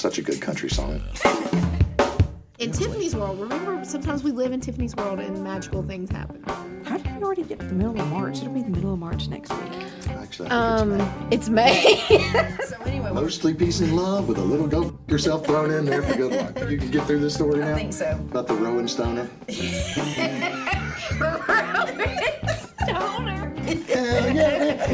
such 0.00 0.16
a 0.18 0.22
good 0.22 0.40
country 0.40 0.70
song. 0.70 1.02
In 2.58 2.72
Tiffany's 2.72 3.14
world, 3.14 3.38
remember 3.40 3.84
sometimes 3.84 4.22
we 4.22 4.32
live 4.32 4.52
in 4.52 4.60
Tiffany's 4.60 4.94
world 4.96 5.18
and 5.18 5.42
magical 5.44 5.82
things 5.82 6.10
happen. 6.10 6.42
How 6.84 6.96
did 6.98 7.16
we 7.16 7.22
already 7.22 7.42
get 7.42 7.60
to 7.60 7.66
the 7.66 7.74
middle 7.74 7.98
of 8.00 8.06
March? 8.08 8.38
It'll 8.38 8.52
be 8.52 8.62
the 8.62 8.68
middle 8.70 8.92
of 8.94 8.98
March 8.98 9.28
next 9.28 9.50
week. 9.52 9.72
Actually, 10.08 10.48
I 10.50 10.78
think 10.78 11.00
Um, 11.02 11.28
it's 11.30 11.48
May. 11.48 12.02
so 12.68 12.76
anyway, 12.84 13.12
mostly 13.12 13.54
peace 13.54 13.80
and 13.80 13.94
love 13.96 14.26
with 14.28 14.38
a 14.38 14.42
little 14.42 14.66
go 14.66 14.88
f- 14.88 14.92
yourself 15.08 15.46
thrown 15.46 15.70
in 15.70 15.84
there 15.86 16.02
for 16.02 16.14
good 16.16 16.32
luck. 16.32 16.70
You 16.70 16.76
can 16.78 16.90
get 16.90 17.06
through 17.06 17.20
this 17.20 17.34
story 17.34 17.60
now? 17.60 17.72
I 17.72 17.74
think 17.74 17.92
so. 17.94 18.10
About 18.30 18.46
the 18.46 18.54
Rowan 18.54 18.88
Stoner? 18.88 19.28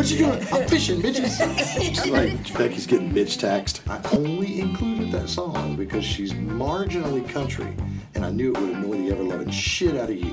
What 0.06 0.12
you 0.12 0.18
doing? 0.24 0.46
I'm 0.52 0.68
fishing, 0.68 1.02
bitches. 1.02 1.36
It's 1.82 2.06
like 2.06 2.56
Becky's 2.56 2.86
getting 2.86 3.10
bitch 3.12 3.40
taxed. 3.40 3.82
I 3.88 4.00
only 4.12 4.60
included 4.60 5.10
that 5.10 5.28
song 5.28 5.74
because 5.74 6.04
she's 6.04 6.32
marginally 6.32 7.28
country, 7.28 7.74
and 8.14 8.24
I 8.24 8.30
knew 8.30 8.52
it 8.52 8.60
would 8.60 8.70
annoy 8.70 8.98
the 8.98 9.10
ever 9.10 9.24
loving 9.24 9.50
shit 9.50 9.96
out 9.96 10.08
of 10.08 10.14
you. 10.14 10.32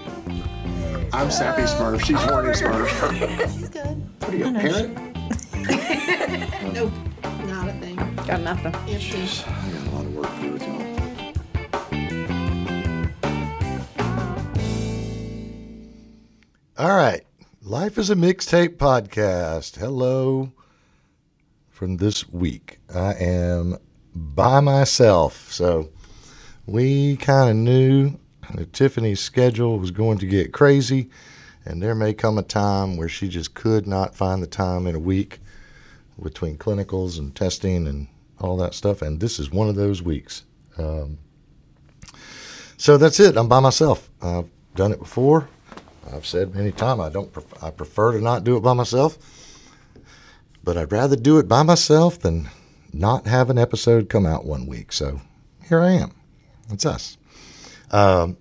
I'm 1.11 1.31
Sappy 1.31 1.63
Smurf. 1.63 2.05
She's 2.05 2.17
oh, 2.17 2.19
Horny 2.19 2.49
Smurf. 2.53 3.51
she's 3.51 3.69
good. 3.69 4.03
What 4.19 4.29
are 4.29 4.37
you, 4.37 4.45
a 4.45 4.51
parent? 4.53 4.95
Nope, 6.75 6.93
not 7.47 7.67
a 7.67 7.73
thing. 7.73 7.95
Got 8.27 8.41
nothing. 8.41 8.75
Empty. 8.75 9.23
I 9.47 9.71
got 9.71 9.87
a 9.87 9.89
lot 9.89 10.05
of 10.05 10.13
work 10.13 10.29
to 10.35 10.41
do 10.41 10.51
with 10.51 10.67
y'all. 10.67 10.83
All 16.77 16.95
right. 16.95 17.23
Life 17.73 17.97
is 17.97 18.11
a 18.11 18.15
Mixtape 18.15 18.77
podcast. 18.77 19.77
Hello 19.77 20.51
from 21.71 21.97
this 21.97 22.29
week. 22.29 22.77
I 22.93 23.15
am 23.15 23.79
by 24.13 24.59
myself. 24.59 25.51
So 25.51 25.89
we 26.67 27.17
kind 27.17 27.49
of 27.49 27.55
knew 27.55 28.19
that 28.53 28.73
Tiffany's 28.73 29.21
schedule 29.21 29.79
was 29.79 29.89
going 29.89 30.19
to 30.19 30.27
get 30.27 30.53
crazy, 30.53 31.09
and 31.65 31.81
there 31.81 31.95
may 31.95 32.13
come 32.13 32.37
a 32.37 32.43
time 32.43 32.95
where 32.95 33.09
she 33.09 33.27
just 33.27 33.55
could 33.55 33.87
not 33.87 34.15
find 34.15 34.43
the 34.43 34.47
time 34.47 34.85
in 34.85 34.93
a 34.93 34.99
week 34.99 35.39
between 36.21 36.59
clinicals 36.59 37.17
and 37.17 37.35
testing 37.35 37.87
and 37.87 38.07
all 38.39 38.55
that 38.57 38.75
stuff. 38.75 39.01
And 39.01 39.19
this 39.19 39.39
is 39.39 39.49
one 39.49 39.67
of 39.67 39.73
those 39.73 39.99
weeks. 39.99 40.43
Um, 40.77 41.17
so 42.77 42.97
that's 42.97 43.19
it. 43.19 43.35
I'm 43.35 43.47
by 43.47 43.61
myself. 43.61 44.11
I've 44.21 44.51
done 44.75 44.91
it 44.91 44.99
before. 44.99 45.49
I've 46.11 46.25
said 46.25 46.55
many 46.55 46.71
times 46.71 47.01
I 47.01 47.09
don't. 47.09 47.31
Pref- 47.31 47.63
I 47.63 47.71
prefer 47.71 48.13
to 48.13 48.21
not 48.21 48.43
do 48.43 48.57
it 48.57 48.61
by 48.61 48.73
myself, 48.73 49.17
but 50.63 50.77
I'd 50.77 50.91
rather 50.91 51.15
do 51.15 51.39
it 51.39 51.47
by 51.47 51.63
myself 51.63 52.19
than 52.19 52.49
not 52.91 53.27
have 53.27 53.49
an 53.49 53.57
episode 53.57 54.09
come 54.09 54.25
out 54.25 54.45
one 54.45 54.65
week. 54.65 54.91
So 54.91 55.21
here 55.67 55.81
I 55.81 55.91
am. 55.91 56.11
It's 56.69 56.85
us. 56.85 57.17
Um, 57.91 58.37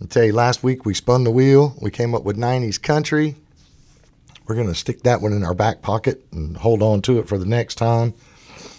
I'll 0.00 0.08
tell 0.08 0.24
you, 0.24 0.32
last 0.32 0.62
week 0.62 0.84
we 0.84 0.94
spun 0.94 1.24
the 1.24 1.30
wheel. 1.30 1.74
We 1.80 1.90
came 1.90 2.14
up 2.14 2.24
with 2.24 2.36
90s 2.36 2.80
country. 2.80 3.36
We're 4.46 4.54
going 4.54 4.68
to 4.68 4.74
stick 4.74 5.02
that 5.02 5.22
one 5.22 5.32
in 5.32 5.42
our 5.42 5.54
back 5.54 5.82
pocket 5.82 6.24
and 6.32 6.56
hold 6.56 6.82
on 6.82 7.02
to 7.02 7.18
it 7.18 7.28
for 7.28 7.38
the 7.38 7.46
next 7.46 7.76
time 7.76 8.14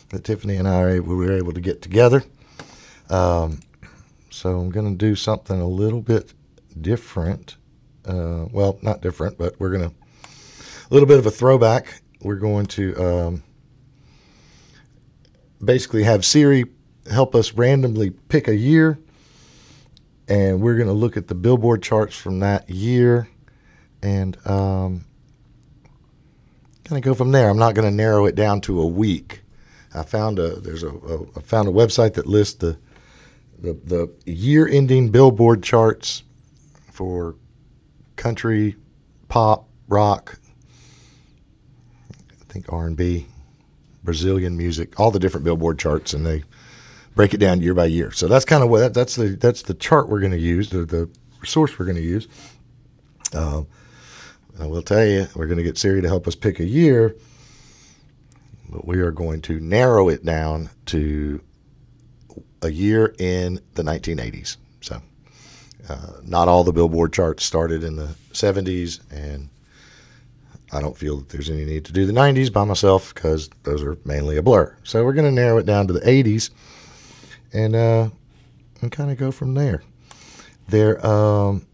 that 0.10 0.24
Tiffany 0.24 0.56
and 0.56 0.68
I 0.68 1.00
we 1.00 1.16
were 1.16 1.34
able 1.34 1.54
to 1.54 1.62
get 1.62 1.82
together. 1.82 2.24
Um, 3.10 3.60
so 4.30 4.60
I'm 4.60 4.70
going 4.70 4.90
to 4.92 4.98
do 4.98 5.16
something 5.16 5.60
a 5.60 5.68
little 5.68 6.02
bit 6.02 6.34
different. 6.80 7.57
Uh, 8.08 8.48
well, 8.52 8.80
not 8.82 9.02
different, 9.02 9.38
but 9.38 9.60
we're 9.60 9.70
going 9.70 9.90
to 9.90 9.96
a 10.90 10.94
little 10.94 11.08
bit 11.08 11.20
of 11.20 11.26
a 11.26 11.32
throwback. 11.32 12.02
We're 12.22 12.36
going 12.36 12.66
to 12.68 12.96
um, 12.96 13.44
basically 15.64 16.04
have 16.04 16.26
Siri 16.26 16.66
help 17.12 17.36
us 17.36 17.54
randomly 17.54 18.12
pick 18.12 18.48
a 18.48 18.56
year, 18.56 18.98
and 20.28 20.62
we're 20.62 20.76
going 20.76 20.88
to 20.88 20.94
look 20.94 21.18
at 21.18 21.28
the 21.28 21.36
Billboard 21.36 21.84
charts 21.84 22.16
from 22.16 22.40
that 22.40 22.70
year, 22.70 23.28
and 24.02 24.38
um, 24.48 25.06
kind 26.86 26.98
of 26.98 27.02
go 27.02 27.14
from 27.14 27.32
there. 27.32 27.50
I'm 27.50 27.58
not 27.58 27.76
going 27.76 27.90
to 27.90 27.96
narrow 27.96 28.26
it 28.26 28.36
down 28.36 28.62
to 28.62 28.82
a 28.82 28.88
week. 28.88 29.42
I 29.94 30.04
found 30.04 30.40
a 30.40 30.56
there's 30.56 30.84
a, 30.84 30.90
a 30.90 31.24
I 31.38 31.42
found 31.42 31.68
a 31.68 31.72
website 31.72 32.14
that 32.14 32.26
lists 32.26 32.56
the 32.56 32.78
the, 33.60 33.74
the 33.84 34.32
year 34.32 34.68
ending 34.68 35.10
Billboard 35.10 35.64
charts 35.64 36.24
for 36.92 37.36
country, 38.18 38.76
pop, 39.30 39.68
rock, 39.88 40.40
I 42.12 42.52
think 42.52 42.72
R 42.72 42.88
and 42.88 42.98
B, 42.98 43.28
Brazilian 44.04 44.58
music, 44.58 45.00
all 45.00 45.12
the 45.12 45.20
different 45.20 45.46
Billboard 45.46 45.80
charts, 45.80 46.14
and 46.14 46.26
they 46.26 46.44
break 47.16 47.34
it 47.34 47.38
down 47.38 47.62
year 47.62 47.74
by 47.74 47.86
year. 47.86 48.12
So 48.12 48.28
that's 48.28 48.46
kind 48.46 48.64
of 48.64 48.70
what 48.70 48.94
that's 48.94 49.16
the 49.16 49.30
that's 49.30 49.64
the 49.64 49.74
chart 49.74 50.10
we're 50.10 50.20
going 50.20 50.32
to 50.32 50.40
use, 50.40 50.70
the, 50.70 50.86
the 50.86 51.10
source 51.44 51.78
we're 51.78 51.86
going 51.86 51.98
to 51.98 52.04
use. 52.04 52.28
Um, 53.34 53.68
I 54.60 54.66
will 54.66 54.82
tell 54.82 55.06
you, 55.06 55.28
we're 55.36 55.46
going 55.46 55.58
to 55.58 55.64
get 55.64 55.78
Siri 55.78 56.02
to 56.02 56.08
help 56.08 56.28
us 56.28 56.36
pick 56.36 56.60
a 56.60 56.66
year, 56.66 57.16
but 58.70 58.88
we 58.88 59.00
are 59.00 59.12
going 59.12 59.42
to 59.44 59.60
narrow 59.60 60.10
it 60.10 60.26
down 60.26 60.70
to 60.88 61.42
a 62.62 62.70
year 62.70 63.14
in 63.20 63.60
the 63.76 63.84
1980s. 63.84 64.58
So, 64.82 65.02
uh, 65.90 66.20
not 66.24 66.48
all 66.48 66.64
the 66.64 66.74
Billboard 66.74 67.14
charts 67.14 67.44
started 67.44 67.84
in 67.84 67.96
the 67.96 68.16
70s, 68.34 69.00
and 69.12 69.50
I 70.72 70.82
don't 70.82 70.98
feel 70.98 71.18
that 71.18 71.30
there's 71.30 71.50
any 71.50 71.66
need 71.66 71.86
to 71.86 71.94
do 71.94 72.06
the 72.06 72.14
90s 72.14 72.52
by 72.52 72.66
myself 72.66 73.14
because 73.14 73.50
those 73.64 73.84
are 73.84 73.98
mainly 74.06 74.38
a 74.38 74.42
blur. 74.42 74.76
So, 74.84 75.04
we're 75.04 75.14
going 75.14 75.26
to 75.26 75.32
narrow 75.32 75.58
it 75.58 75.66
down 75.66 75.88
to 75.88 75.94
the 75.94 76.02
80s 76.02 76.50
and 77.54 77.76
uh, 77.76 78.10
and 78.82 78.92
kind 78.92 79.12
of 79.12 79.18
go 79.18 79.32
from 79.32 79.54
there. 79.54 79.84
There, 80.68 81.06
um, 81.06 81.66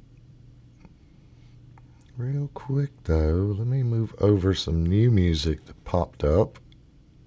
real 2.17 2.49
quick 2.53 2.91
though, 3.05 3.55
let 3.57 3.67
me 3.67 3.83
move 3.83 4.13
over 4.19 4.53
some 4.53 4.85
new 4.85 5.09
music 5.09 5.65
that 5.65 5.83
popped 5.83 6.23
up. 6.23 6.59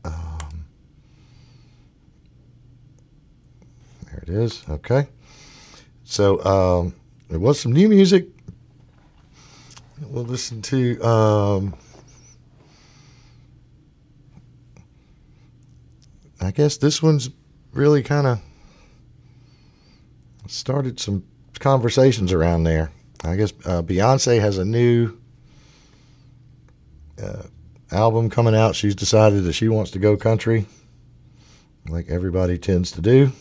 Um, 0.04 0.66
there 4.04 4.20
it 4.22 4.28
is. 4.28 4.64
Okay. 4.68 5.08
So 6.08 6.42
um, 6.44 6.94
there 7.28 7.40
was 7.40 7.60
some 7.60 7.72
new 7.72 7.88
music. 7.88 8.28
We'll 10.00 10.24
listen 10.24 10.62
to. 10.62 11.02
Um, 11.02 11.74
I 16.40 16.52
guess 16.52 16.76
this 16.76 17.02
one's 17.02 17.30
really 17.72 18.04
kind 18.04 18.28
of 18.28 18.40
started 20.46 21.00
some 21.00 21.24
conversations 21.58 22.32
around 22.32 22.62
there. 22.62 22.92
I 23.24 23.34
guess 23.34 23.52
uh, 23.64 23.82
Beyonce 23.82 24.38
has 24.40 24.58
a 24.58 24.64
new 24.64 25.18
uh, 27.20 27.42
album 27.90 28.30
coming 28.30 28.54
out. 28.54 28.76
She's 28.76 28.94
decided 28.94 29.42
that 29.42 29.54
she 29.54 29.68
wants 29.68 29.90
to 29.90 29.98
go 29.98 30.16
country, 30.16 30.66
like 31.88 32.08
everybody 32.08 32.58
tends 32.58 32.92
to 32.92 33.00
do. 33.00 33.32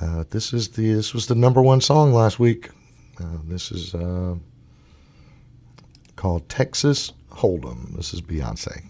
Uh, 0.00 0.24
this 0.30 0.52
is 0.52 0.68
the 0.68 0.92
this 0.92 1.14
was 1.14 1.26
the 1.26 1.34
number 1.34 1.62
one 1.62 1.80
song 1.80 2.12
last 2.12 2.38
week. 2.38 2.70
Uh, 3.18 3.38
this 3.44 3.72
is 3.72 3.94
uh, 3.94 4.34
called 6.16 6.48
Texas 6.48 7.12
Hold'em. 7.30 7.96
This 7.96 8.12
is 8.12 8.20
Beyonce. 8.20 8.84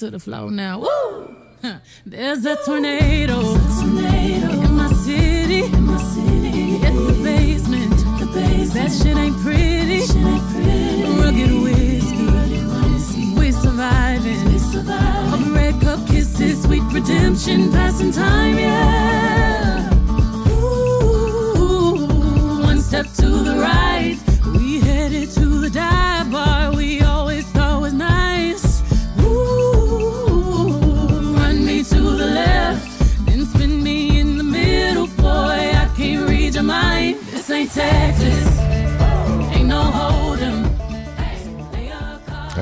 To 0.00 0.10
the 0.10 0.18
floor 0.18 0.50
now. 0.50 0.80
Woo! 0.80 1.36
There's 2.06 2.44
a 2.46 2.56
tornado, 2.64 3.49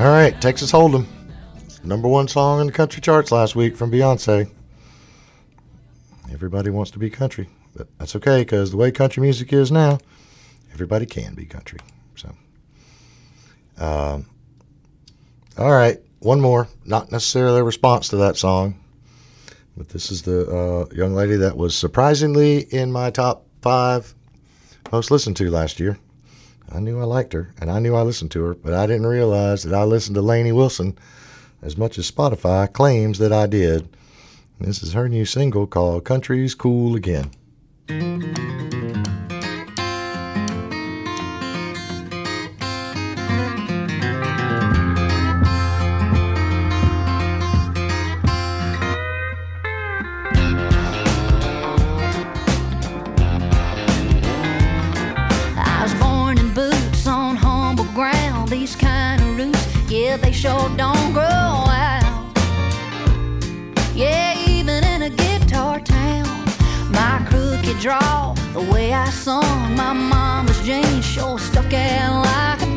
All 0.08 0.14
right, 0.14 0.40
Texas 0.40 0.72
Hold'em. 0.72 1.04
Number 1.84 2.08
one 2.08 2.28
song 2.28 2.62
in 2.62 2.66
the 2.66 2.72
country 2.72 3.02
charts 3.02 3.30
last 3.30 3.54
week 3.54 3.76
from 3.76 3.90
Beyonce. 3.90 4.50
Everybody 6.32 6.70
wants 6.70 6.90
to 6.92 6.98
be 6.98 7.10
country, 7.10 7.46
but 7.76 7.88
that's 7.98 8.16
okay 8.16 8.40
because 8.40 8.70
the 8.70 8.78
way 8.78 8.90
country 8.90 9.20
music 9.20 9.52
is 9.52 9.70
now, 9.70 9.98
everybody 10.72 11.04
can 11.04 11.34
be 11.34 11.44
country. 11.44 11.78
So, 12.16 12.34
um, 13.76 14.24
all 15.58 15.72
right, 15.72 16.00
one 16.20 16.40
more. 16.40 16.68
Not 16.86 17.12
necessarily 17.12 17.60
a 17.60 17.64
response 17.64 18.08
to 18.08 18.16
that 18.16 18.38
song, 18.38 18.80
but 19.76 19.90
this 19.90 20.10
is 20.10 20.22
the 20.22 20.50
uh, 20.50 20.94
young 20.94 21.14
lady 21.14 21.36
that 21.36 21.54
was 21.54 21.76
surprisingly 21.76 22.60
in 22.60 22.90
my 22.90 23.10
top 23.10 23.44
five 23.60 24.14
most 24.90 25.10
listened 25.10 25.36
to 25.36 25.50
last 25.50 25.78
year. 25.78 25.98
I 26.70 26.80
knew 26.80 27.00
I 27.00 27.04
liked 27.04 27.32
her 27.32 27.52
and 27.60 27.70
I 27.70 27.78
knew 27.78 27.94
I 27.94 28.02
listened 28.02 28.30
to 28.32 28.42
her, 28.44 28.54
but 28.54 28.74
I 28.74 28.86
didn't 28.86 29.06
realize 29.06 29.62
that 29.62 29.74
I 29.74 29.84
listened 29.84 30.14
to 30.16 30.22
Lainey 30.22 30.52
Wilson 30.52 30.98
as 31.62 31.76
much 31.76 31.98
as 31.98 32.10
Spotify 32.10 32.72
claims 32.72 33.18
that 33.18 33.32
I 33.32 33.46
did. 33.46 33.88
This 34.60 34.82
is 34.82 34.92
her 34.92 35.08
new 35.08 35.24
single 35.24 35.66
called 35.66 36.04
Country's 36.04 36.54
Cool 36.54 36.96
Again. 36.96 37.30
Way 69.28 69.34
I 69.34 69.40
sung, 69.40 69.76
my 69.76 69.92
mama's 69.92 70.60
jeans 70.62 71.04
sure 71.04 71.38
stuck 71.38 71.72
out 71.72 72.24
like 72.24 72.67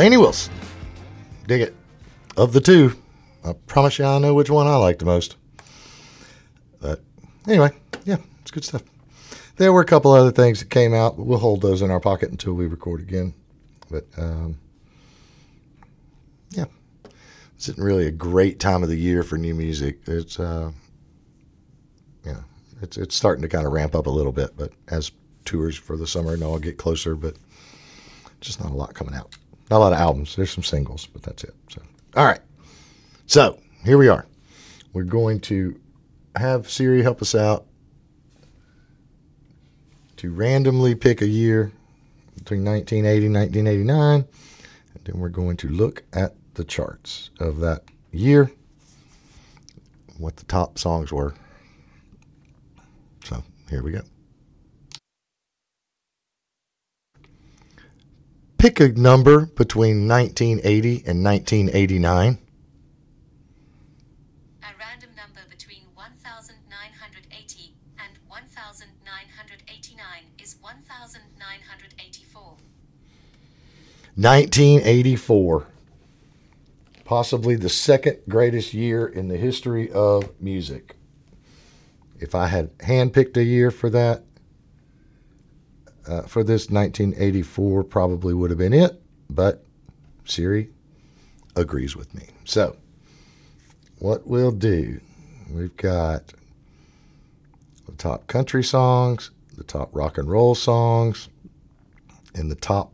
Lainey 0.00 0.16
Wilson. 0.16 0.54
Dig 1.46 1.60
it. 1.60 1.74
Of 2.38 2.54
the 2.54 2.60
two, 2.62 2.96
I 3.44 3.52
promise 3.66 3.98
you 3.98 4.06
I 4.06 4.18
know 4.18 4.32
which 4.32 4.48
one 4.48 4.66
I 4.66 4.76
like 4.76 4.98
the 4.98 5.04
most. 5.04 5.36
But 6.80 7.02
anyway, 7.46 7.72
yeah, 8.06 8.16
it's 8.40 8.50
good 8.50 8.64
stuff. 8.64 8.82
There 9.56 9.74
were 9.74 9.82
a 9.82 9.84
couple 9.84 10.12
other 10.12 10.30
things 10.30 10.60
that 10.60 10.70
came 10.70 10.94
out, 10.94 11.18
but 11.18 11.26
we'll 11.26 11.38
hold 11.38 11.60
those 11.60 11.82
in 11.82 11.90
our 11.90 12.00
pocket 12.00 12.30
until 12.30 12.54
we 12.54 12.66
record 12.66 13.02
again. 13.02 13.34
But 13.90 14.06
um, 14.16 14.58
yeah, 16.52 16.64
isn't 17.58 17.76
really 17.76 18.06
a 18.06 18.10
great 18.10 18.58
time 18.58 18.82
of 18.82 18.88
the 18.88 18.96
year 18.96 19.22
for 19.22 19.36
new 19.36 19.54
music. 19.54 19.98
It's 20.06 20.40
uh, 20.40 20.72
it's 22.80 22.96
it's 22.96 23.14
starting 23.14 23.42
to 23.42 23.48
kind 23.48 23.66
of 23.66 23.74
ramp 23.74 23.94
up 23.94 24.06
a 24.06 24.10
little 24.10 24.32
bit, 24.32 24.56
but 24.56 24.72
as 24.88 25.12
tours 25.44 25.76
for 25.76 25.98
the 25.98 26.06
summer 26.06 26.32
and 26.32 26.42
all 26.42 26.58
get 26.58 26.78
closer, 26.78 27.14
but 27.14 27.36
just 28.40 28.62
not 28.62 28.72
a 28.72 28.74
lot 28.74 28.94
coming 28.94 29.14
out. 29.14 29.36
Not 29.70 29.78
a 29.78 29.78
lot 29.78 29.92
of 29.92 29.98
albums. 29.98 30.34
There's 30.34 30.50
some 30.50 30.64
singles, 30.64 31.06
but 31.06 31.22
that's 31.22 31.44
it. 31.44 31.54
So, 31.70 31.80
all 32.16 32.26
right. 32.26 32.40
So 33.26 33.58
here 33.84 33.98
we 33.98 34.08
are. 34.08 34.26
We're 34.92 35.04
going 35.04 35.38
to 35.42 35.78
have 36.34 36.68
Siri 36.68 37.02
help 37.02 37.22
us 37.22 37.36
out 37.36 37.66
to 40.16 40.32
randomly 40.32 40.94
pick 40.94 41.22
a 41.22 41.26
year 41.26 41.72
between 42.34 42.64
1980 42.64 43.26
and 43.26 43.34
1989, 43.36 44.14
and 44.94 45.04
then 45.04 45.20
we're 45.20 45.28
going 45.28 45.56
to 45.58 45.68
look 45.68 46.02
at 46.12 46.34
the 46.54 46.64
charts 46.64 47.30
of 47.38 47.60
that 47.60 47.84
year, 48.10 48.50
what 50.18 50.36
the 50.36 50.44
top 50.46 50.78
songs 50.78 51.12
were. 51.12 51.32
So 53.24 53.42
here 53.68 53.82
we 53.82 53.92
go. 53.92 54.02
Pick 58.60 58.78
a 58.78 58.88
number 58.88 59.46
between 59.46 60.06
1980 60.06 61.04
and 61.06 61.24
1989. 61.24 62.38
A 64.62 64.66
random 64.78 65.08
number 65.16 65.40
between 65.48 65.84
1980 65.94 67.72
and 67.96 68.12
1989 68.28 70.04
is 70.38 70.56
1984. 70.60 72.58
1984. 74.16 75.66
Possibly 77.06 77.56
the 77.56 77.70
second 77.70 78.18
greatest 78.28 78.74
year 78.74 79.06
in 79.06 79.28
the 79.28 79.38
history 79.38 79.90
of 79.90 80.38
music. 80.38 80.96
If 82.20 82.34
I 82.34 82.48
had 82.48 82.76
handpicked 82.76 83.38
a 83.38 83.42
year 83.42 83.70
for 83.70 83.88
that, 83.88 84.24
uh, 86.10 86.22
for 86.22 86.42
this 86.42 86.70
1984 86.70 87.84
probably 87.84 88.34
would 88.34 88.50
have 88.50 88.58
been 88.58 88.72
it, 88.72 89.00
but 89.28 89.64
Siri 90.24 90.70
agrees 91.54 91.94
with 91.94 92.12
me. 92.14 92.26
So, 92.44 92.76
what 94.00 94.26
we'll 94.26 94.50
do, 94.50 95.00
we've 95.52 95.76
got 95.76 96.32
the 97.86 97.92
top 97.92 98.26
country 98.26 98.64
songs, 98.64 99.30
the 99.56 99.62
top 99.62 99.90
rock 99.92 100.18
and 100.18 100.28
roll 100.28 100.56
songs, 100.56 101.28
and 102.34 102.50
the 102.50 102.56
top 102.56 102.92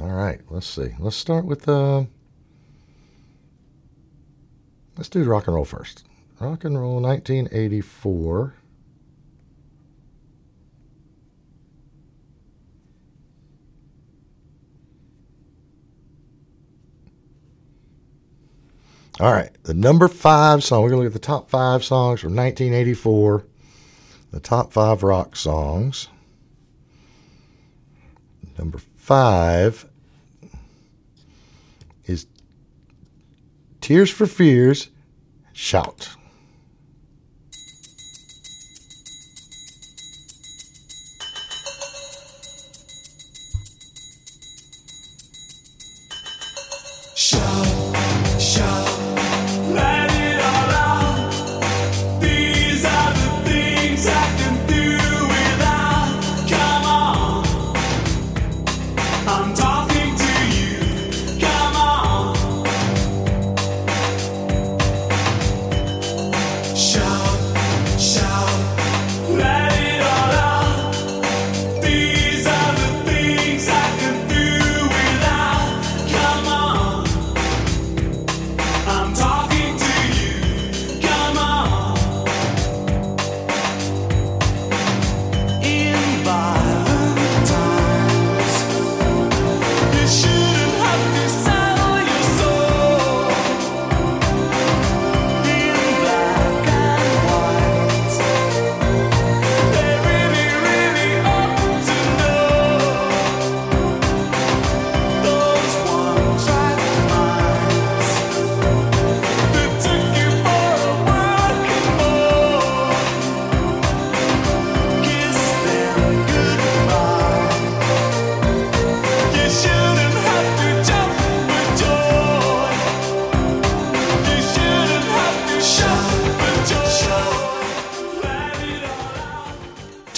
all 0.00 0.10
right, 0.10 0.40
let's 0.50 0.66
see. 0.66 0.90
Let's 0.98 1.16
start 1.16 1.44
with. 1.44 1.68
Uh, 1.68 2.06
Let's 4.98 5.08
do 5.08 5.22
rock 5.22 5.46
and 5.46 5.54
roll 5.54 5.64
first. 5.64 6.04
Rock 6.40 6.64
and 6.64 6.76
roll 6.76 7.00
1984. 7.00 8.54
All 19.20 19.32
right, 19.32 19.50
the 19.64 19.74
number 19.74 20.06
five 20.06 20.62
song. 20.62 20.82
We're 20.82 20.90
going 20.90 21.00
to 21.00 21.04
look 21.04 21.14
at 21.14 21.20
the 21.20 21.26
top 21.26 21.50
five 21.50 21.82
songs 21.82 22.20
from 22.20 22.36
1984, 22.36 23.44
the 24.30 24.38
top 24.38 24.72
five 24.72 25.02
rock 25.02 25.34
songs. 25.34 26.08
Number 28.56 28.78
five 28.96 29.86
is 32.06 32.26
Tears 33.80 34.10
for 34.10 34.26
Fears, 34.26 34.88
Shout. 35.52 36.14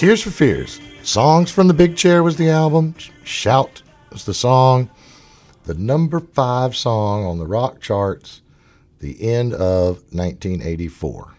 Tears 0.00 0.22
for 0.22 0.30
Fears. 0.30 0.80
Songs 1.02 1.50
from 1.50 1.68
the 1.68 1.74
Big 1.74 1.94
Chair 1.94 2.22
was 2.22 2.36
the 2.36 2.48
album. 2.48 2.94
Shout 3.22 3.82
was 4.10 4.24
the 4.24 4.32
song. 4.32 4.88
The 5.64 5.74
number 5.74 6.20
five 6.20 6.74
song 6.74 7.26
on 7.26 7.36
the 7.36 7.46
rock 7.46 7.82
charts, 7.82 8.40
the 9.00 9.30
end 9.30 9.52
of 9.52 9.96
1984. 10.14 11.34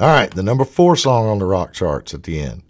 All 0.00 0.06
right, 0.06 0.30
the 0.30 0.42
number 0.42 0.64
four 0.64 0.96
song 0.96 1.26
on 1.26 1.38
the 1.38 1.44
rock 1.44 1.74
charts 1.74 2.14
at 2.14 2.22
the 2.22 2.40
end. 2.40 2.62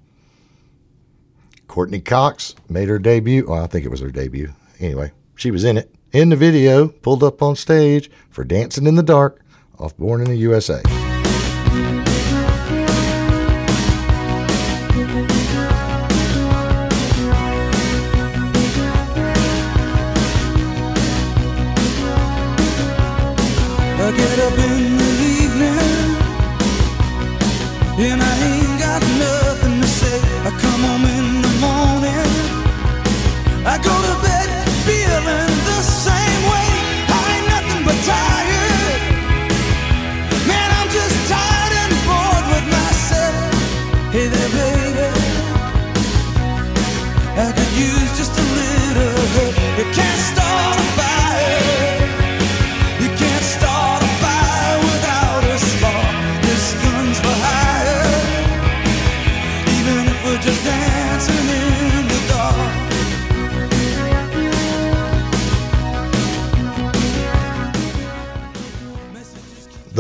Courteney 1.69 2.01
Cox 2.01 2.57
made 2.69 2.89
her 2.89 2.99
debut. 2.99 3.47
Well, 3.47 3.63
I 3.63 3.69
think 3.69 3.85
it 3.85 3.93
was 3.93 4.01
her 4.01 4.11
debut. 4.11 4.53
Anyway, 4.81 5.13
she 5.37 5.53
was 5.53 5.63
in 5.63 5.79
it. 5.79 5.95
In 6.11 6.31
the 6.31 6.37
video, 6.37 6.89
pulled 6.89 7.23
up 7.23 7.41
on 7.41 7.55
stage 7.55 8.11
for 8.31 8.43
Dancing 8.43 8.89
in 8.89 8.97
the 8.97 9.03
Dark 9.05 9.41
off 9.79 9.97
Born 9.97 10.23
in 10.23 10.27
the 10.27 10.37
USA. 10.39 10.83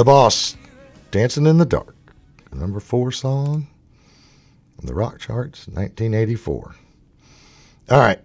The 0.04 0.10
Boss, 0.10 0.54
Dancing 1.12 1.46
in 1.46 1.56
the 1.56 1.64
Dark, 1.64 1.96
number 2.52 2.78
four 2.78 3.10
song 3.10 3.68
on 4.78 4.84
the 4.84 4.92
rock 4.92 5.18
charts, 5.18 5.66
1984. 5.66 6.74
All 7.88 7.98
right. 7.98 8.20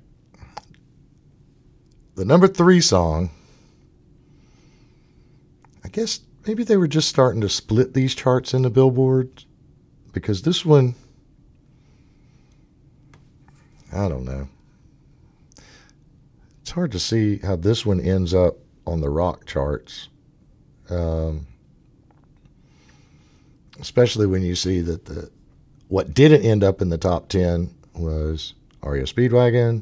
The 2.15 2.25
number 2.25 2.49
three 2.49 2.81
song, 2.81 3.29
I 5.85 5.87
guess 5.87 6.19
maybe 6.45 6.65
they 6.65 6.75
were 6.75 6.85
just 6.85 7.07
starting 7.07 7.39
to 7.39 7.47
split 7.47 7.93
these 7.93 8.13
charts 8.13 8.53
into 8.53 8.69
Billboard 8.69 9.45
because 10.11 10.41
this 10.41 10.65
one, 10.65 10.95
I 13.93 14.09
don't 14.09 14.25
know. 14.25 14.49
It's 16.59 16.71
hard 16.71 16.91
to 16.91 16.99
see 16.99 17.37
how 17.37 17.55
this 17.55 17.85
one 17.85 18.01
ends 18.01 18.33
up 18.33 18.57
on 18.85 18.99
the 18.99 19.09
rock 19.09 19.45
charts. 19.45 20.09
Um, 20.89 21.45
especially 23.79 24.27
when 24.27 24.41
you 24.41 24.55
see 24.55 24.81
that 24.81 25.05
the 25.05 25.29
what 25.87 26.13
didn't 26.13 26.43
end 26.43 26.63
up 26.63 26.81
in 26.81 26.89
the 26.89 26.97
top 26.97 27.29
10 27.29 27.73
was 27.95 28.53
REO 28.83 29.03
Speedwagon, 29.03 29.81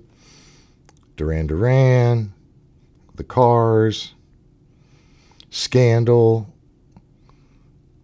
Duran 1.18 1.48
Duran, 1.48 2.34
The 3.16 3.26
Cars, 3.26 4.14
Scandal, 5.50 6.54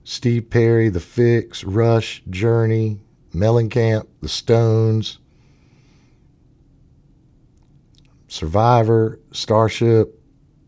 Steve 0.03 0.49
Perry, 0.49 0.89
The 0.89 0.99
Fixx, 0.99 1.63
Rush, 1.65 2.21
Journey, 2.29 2.99
Mellencamp, 3.33 4.07
The 4.21 4.29
Stones, 4.29 5.19
Survivor, 8.27 9.19
Starship. 9.31 10.19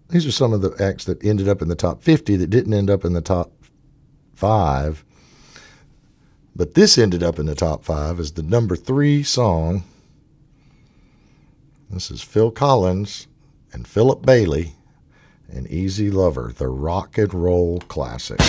These 0.10 0.26
are 0.26 0.32
some 0.32 0.54
of 0.54 0.62
the 0.62 0.72
acts 0.80 1.06
that 1.06 1.24
ended 1.24 1.50
up 1.50 1.62
in 1.62 1.68
the 1.68 1.76
top 1.76 2.02
50 2.02 2.38
that 2.38 2.50
didn't 2.50 2.74
end 2.74 2.90
up 2.90 3.04
in 3.04 3.14
the 3.14 3.22
top 3.22 3.52
five. 4.36 5.04
But 6.56 6.74
this 6.74 6.98
ended 6.98 7.22
up 7.22 7.38
in 7.38 7.48
the 7.48 7.56
top 7.56 7.84
five 7.84 8.20
as 8.20 8.32
the 8.32 8.44
number 8.44 8.78
three 8.78 9.24
song. 9.24 9.84
This 11.90 12.10
is 12.10 12.22
Phil 12.22 12.50
Collins 12.50 13.28
and 13.74 13.86
Philip 13.86 14.26
Bailey 14.26 14.76
and 15.50 15.68
Easy 15.68 16.10
Lover, 16.10 16.54
the 16.56 16.70
rock 16.70 17.18
and 17.18 17.34
roll 17.34 17.80
classic. 17.88 18.40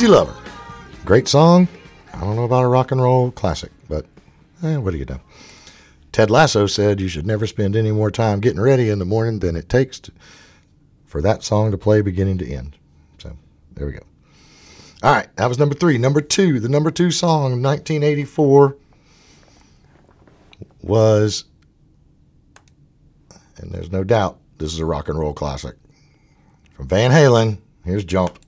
Easy 0.00 0.08
Lover. 0.08 0.34
Great 1.04 1.28
song. 1.28 1.68
I 2.14 2.20
don't 2.20 2.34
know 2.34 2.44
about 2.44 2.64
a 2.64 2.68
rock 2.68 2.90
and 2.90 3.02
roll 3.02 3.30
classic, 3.32 3.70
but 3.86 4.06
eh, 4.62 4.78
what 4.78 4.92
do 4.92 4.96
you 4.96 5.04
know? 5.04 5.20
Ted 6.10 6.30
Lasso 6.30 6.66
said 6.66 7.02
you 7.02 7.08
should 7.08 7.26
never 7.26 7.46
spend 7.46 7.76
any 7.76 7.92
more 7.92 8.10
time 8.10 8.40
getting 8.40 8.62
ready 8.62 8.88
in 8.88 8.98
the 8.98 9.04
morning 9.04 9.40
than 9.40 9.56
it 9.56 9.68
takes 9.68 10.00
to, 10.00 10.12
for 11.04 11.20
that 11.20 11.42
song 11.42 11.70
to 11.70 11.76
play 11.76 12.00
beginning 12.00 12.38
to 12.38 12.50
end. 12.50 12.78
So 13.18 13.36
there 13.74 13.86
we 13.86 13.92
go. 13.92 14.00
All 15.02 15.12
right, 15.12 15.28
that 15.36 15.48
was 15.48 15.58
number 15.58 15.74
three. 15.74 15.98
Number 15.98 16.22
two, 16.22 16.60
the 16.60 16.70
number 16.70 16.90
two 16.90 17.10
song 17.10 17.52
of 17.52 17.60
1984 17.60 18.78
was, 20.80 21.44
and 23.58 23.70
there's 23.70 23.92
no 23.92 24.02
doubt, 24.02 24.38
this 24.56 24.72
is 24.72 24.78
a 24.78 24.86
rock 24.86 25.10
and 25.10 25.18
roll 25.18 25.34
classic. 25.34 25.76
From 26.72 26.88
Van 26.88 27.10
Halen, 27.10 27.58
here's 27.84 28.06
Jump. 28.06 28.38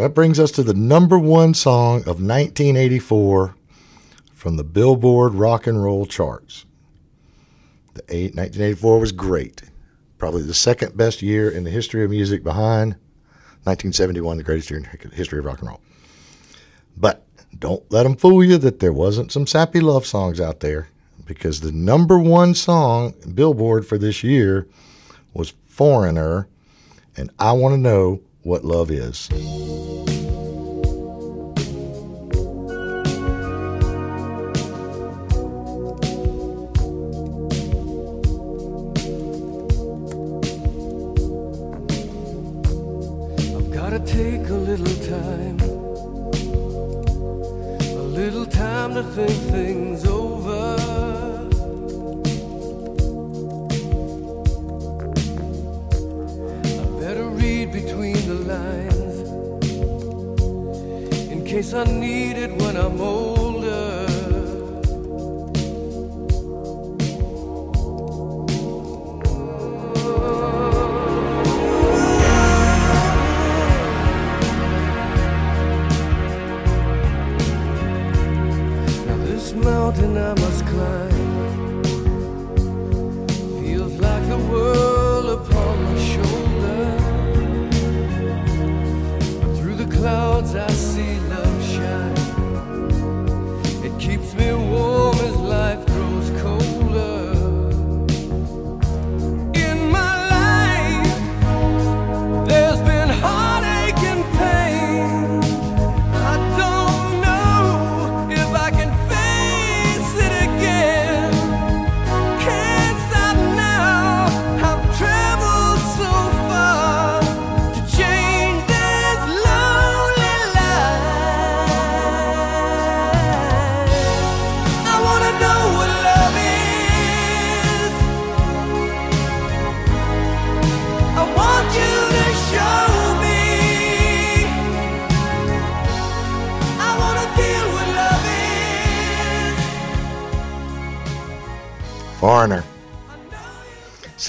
That 0.00 0.14
brings 0.14 0.40
us 0.40 0.50
to 0.52 0.62
the 0.62 0.72
number 0.72 1.18
one 1.18 1.52
song 1.52 1.98
of 2.00 2.22
1984 2.22 3.54
from 4.32 4.56
the 4.56 4.64
Billboard 4.64 5.34
Rock 5.34 5.66
and 5.66 5.84
Roll 5.84 6.06
charts. 6.06 6.64
The 7.92 8.02
eight, 8.08 8.34
1984 8.34 8.98
was 8.98 9.12
great. 9.12 9.62
Probably 10.16 10.40
the 10.40 10.54
second 10.54 10.96
best 10.96 11.20
year 11.20 11.50
in 11.50 11.64
the 11.64 11.70
history 11.70 12.02
of 12.02 12.08
music 12.08 12.42
behind 12.42 12.92
1971, 13.64 14.38
the 14.38 14.42
greatest 14.42 14.70
year 14.70 14.78
in 14.78 14.88
the 15.10 15.14
history 15.14 15.38
of 15.38 15.44
rock 15.44 15.58
and 15.58 15.68
roll. 15.68 15.82
But 16.96 17.26
don't 17.58 17.84
let 17.92 18.04
them 18.04 18.16
fool 18.16 18.42
you 18.42 18.56
that 18.56 18.80
there 18.80 18.94
wasn't 18.94 19.32
some 19.32 19.46
sappy 19.46 19.80
love 19.80 20.06
songs 20.06 20.40
out 20.40 20.60
there 20.60 20.88
because 21.26 21.60
the 21.60 21.72
number 21.72 22.18
one 22.18 22.54
song 22.54 23.12
Billboard 23.34 23.86
for 23.86 23.98
this 23.98 24.24
year 24.24 24.66
was 25.34 25.52
Foreigner 25.66 26.48
and 27.18 27.30
I 27.38 27.52
Want 27.52 27.74
to 27.74 27.78
Know 27.78 28.22
What 28.42 28.64
Love 28.64 28.90
Is. 28.90 29.28
I've 43.52 43.70
gotta 43.70 44.00
take 44.06 44.48
a 44.48 44.54
little 44.54 44.86
time, 45.06 45.60
a 47.90 48.02
little 48.02 48.46
time 48.46 48.94
to 48.94 49.02
think 49.02 49.30
things 49.52 50.06
over. 50.06 50.76
I 56.80 57.00
better 57.00 57.26
read 57.28 57.70
between 57.70 58.19
the 58.30 58.36
lines 58.54 59.28
in 61.32 61.44
case 61.44 61.74
I 61.74 61.82
need 61.84 62.36
it 62.36 62.52
when 62.62 62.76
I'm 62.76 63.00
older. 63.00 63.99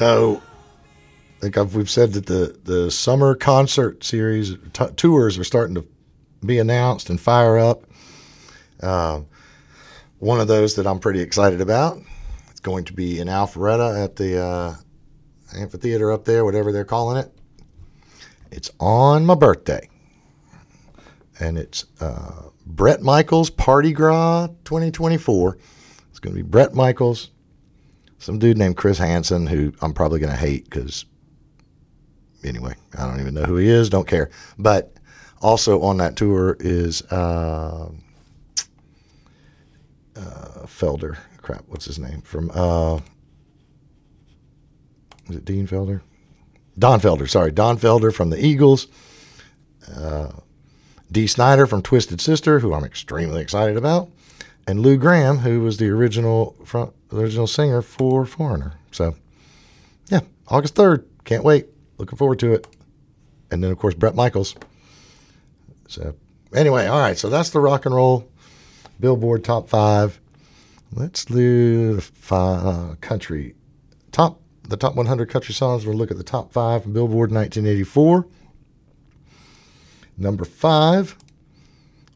So, 0.02 0.42
I 1.38 1.42
think 1.42 1.60
I've, 1.60 1.76
we've 1.76 1.88
said 1.88 2.14
that 2.14 2.26
the, 2.26 2.58
the 2.64 2.90
summer 2.90 3.36
concert 3.36 4.04
series 4.04 4.56
t- 4.74 4.88
tours 4.96 5.38
are 5.38 5.44
starting 5.44 5.76
to 5.76 5.86
be 6.44 6.58
announced 6.58 7.12
and 7.12 7.22
fire 7.22 7.60
up. 7.60 7.84
Uh, 8.82 9.22
one 10.18 10.40
of 10.40 10.48
those 10.48 10.74
that 10.78 10.88
I'm 10.88 10.98
pretty 10.98 11.20
excited 11.20 11.62
about. 11.62 12.00
It's 12.50 12.60
going 12.60 12.86
to 12.86 12.94
be 12.94 13.20
in 13.20 13.28
Alpharetta 13.28 14.04
at 14.04 14.16
the 14.16 14.44
uh, 14.44 14.76
amphitheater 15.56 16.12
up 16.12 16.26
there, 16.26 16.46
whatever 16.46 16.72
they're 16.72 16.84
calling 16.84 17.18
it. 17.18 17.32
It's 18.50 18.72
on 18.80 19.24
my 19.24 19.36
birthday, 19.36 19.88
and 21.40 21.60
it's 21.60 21.86
uh, 22.00 22.50
Bret 22.66 23.04
Michaels 23.04 23.52
Parti-Gras 23.52 24.48
2024. 24.66 25.60
It's 26.10 26.18
going 26.18 26.36
to 26.36 26.44
be 26.44 26.50
Bret 26.50 26.74
Michaels, 26.74 27.30
some 28.22 28.38
dude 28.38 28.58
named 28.58 28.78
Chris 28.78 29.00
Janson, 29.00 29.48
who 29.48 29.74
I'm 29.82 29.94
probably 29.94 30.20
going 30.20 30.32
to 30.32 30.38
hate 30.38 30.66
because, 30.66 31.06
anyway, 32.44 32.76
I 32.98 33.08
don't 33.08 33.20
even 33.20 33.34
know 33.34 33.44
who 33.44 33.58
he 33.58 33.68
is, 33.68 33.90
don't 33.90 34.08
care. 34.08 34.30
But 34.60 34.94
also 35.42 35.82
on 35.82 35.98
that 35.98 36.16
tour 36.16 36.56
is 36.60 37.02
uh, 37.12 37.90
uh, 40.16 40.66
Felder. 40.66 41.18
Crap, 41.38 41.64
what's 41.68 41.86
his 41.86 41.98
name? 41.98 42.22
From, 42.22 42.52
uh, 42.54 43.00
is 45.28 45.38
it 45.38 45.46
Dean 45.46 45.68
Felder? 45.68 46.02
Don 46.78 47.00
Felder, 47.02 47.28
sorry. 47.28 47.52
Don 47.52 47.78
Felder 47.78 48.14
from 48.14 48.30
the 48.30 48.44
Eagles. 48.44 48.88
Uh, 49.96 50.32
Dee 51.12 51.28
Snider 51.28 51.66
from 51.66 51.82
Twisted 51.82 52.22
Sister, 52.22 52.60
who 52.60 52.74
I'm 52.74 52.86
extremely 52.86 53.42
excited 53.42 53.78
about 53.78 54.10
and 54.68 54.80
Lou 54.80 54.98
Gramm, 54.98 55.40
who 55.40 55.62
was 55.62 55.78
the 55.78 55.90
original 55.90 56.56
front, 56.64 56.94
original 57.14 57.48
singer 57.48 57.82
for 57.82 58.26
Foreigner. 58.26 58.74
So, 58.92 59.16
yeah, 60.08 60.22
August 60.48 60.76
third, 60.76 61.08
can't 61.26 61.44
wait. 61.44 61.68
Looking 61.98 62.18
forward 62.18 62.40
to 62.40 62.54
it. 62.54 62.68
And 63.52 63.64
then 63.64 63.72
of 63.72 63.78
course 63.78 63.94
Bret 63.94 64.16
Michaels. 64.16 64.56
So, 65.88 66.16
anyway, 66.54 66.88
all 66.88 67.00
right. 67.00 67.18
So 67.18 67.30
that's 67.30 67.50
the 67.50 67.60
rock 67.60 67.86
and 67.86 67.94
roll 67.94 68.30
Billboard 69.00 69.44
top 69.44 69.68
five. 69.68 70.20
Let's 70.94 71.26
do 71.26 71.96
the 71.96 72.02
five, 72.02 72.66
uh, 72.66 72.96
country 73.02 73.56
top 74.12 74.42
the 74.68 74.78
top 74.78 74.96
100 74.96 75.30
country 75.30 75.54
songs. 75.54 75.86
We'll 75.86 75.96
look 75.98 76.12
at 76.12 76.18
the 76.18 76.24
top 76.24 76.52
five 76.52 76.84
from 76.84 76.94
Billboard 76.94 77.32
1984. 77.32 78.26
Number 80.18 80.46
five 80.46 81.18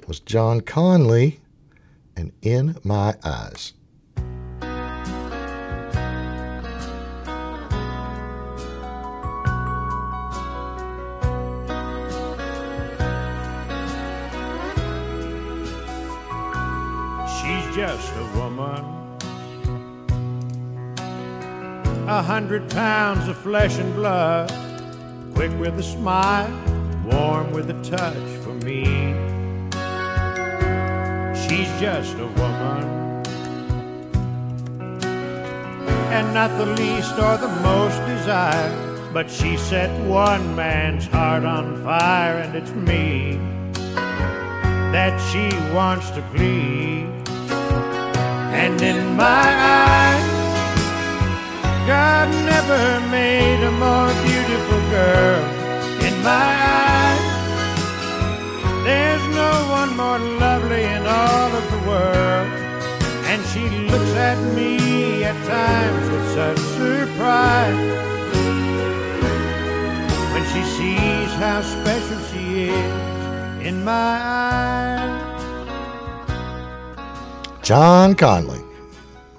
was 0.07 0.19
John 0.19 0.61
Conlee 0.61 1.39
and 2.15 2.31
In 2.41 2.77
My 2.83 3.15
Eyes. 3.23 3.73
Just 17.75 18.13
a 18.15 18.39
woman. 18.39 18.85
A 22.07 22.21
hundred 22.21 22.69
pounds 22.69 23.27
of 23.27 23.35
flesh 23.35 23.77
and 23.79 23.93
blood. 23.95 24.49
Quick 25.33 25.51
with 25.59 25.77
a 25.77 25.83
smile, 25.83 26.49
warm 27.11 27.51
with 27.51 27.69
a 27.69 27.77
touch 27.83 28.29
for 28.43 28.53
me. 28.63 28.85
She's 31.43 31.67
just 31.81 32.15
a 32.15 32.27
woman. 32.39 32.85
And 36.15 36.33
not 36.33 36.57
the 36.57 36.67
least 36.81 37.19
or 37.19 37.35
the 37.35 37.53
most 37.61 37.99
desired. 38.07 39.11
But 39.13 39.29
she 39.29 39.57
set 39.57 39.89
one 40.07 40.55
man's 40.55 41.07
heart 41.07 41.43
on 41.43 41.83
fire, 41.83 42.37
and 42.37 42.55
it's 42.55 42.71
me 42.71 43.37
that 44.95 45.19
she 45.29 45.45
wants 45.73 46.09
to 46.11 46.21
please. 46.33 46.84
And 48.65 48.81
in 48.81 49.15
my 49.15 49.47
eyes, 49.77 50.25
God 51.85 52.29
never 52.51 52.83
made 53.11 53.61
a 53.63 53.69
more 53.69 54.11
beautiful 54.25 54.81
girl. 54.89 55.41
In 56.07 56.15
my 56.23 56.49
eyes, 56.81 57.25
there's 58.83 59.25
no 59.35 59.51
one 59.69 59.95
more 59.95 60.17
lovely 60.17 60.81
in 60.81 61.03
all 61.05 61.51
of 61.59 61.65
the 61.73 61.81
world. 61.89 62.47
And 63.29 63.39
she 63.51 63.69
looks 63.91 64.13
at 64.31 64.39
me 64.55 65.23
at 65.23 65.37
times 65.45 66.05
with 66.09 66.27
such 66.33 66.61
surprise. 66.79 67.85
When 70.33 70.43
she 70.53 70.63
sees 70.75 71.31
how 71.43 71.61
special 71.61 72.19
she 72.31 72.69
is 72.69 73.67
in 73.67 73.83
my 73.83 73.91
eyes. 73.93 75.04
John 77.65 78.13
Conlee. 78.13 78.63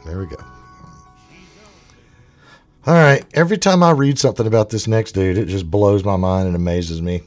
There 0.05 0.19
we 0.19 0.27
go. 0.27 0.37
All 2.85 2.95
right. 2.95 3.25
Every 3.35 3.57
time 3.57 3.85
I 3.85 3.93
read 3.93 4.19
something 4.19 4.49
about 4.49 4.71
this 4.71 4.89
next 4.89 5.13
dude, 5.13 5.39
it 5.39 5.47
just 5.47 5.71
blows 5.71 6.03
my 6.03 6.17
mind 6.17 6.49
and 6.49 6.57
amazes 6.57 7.01
me. 7.01 7.19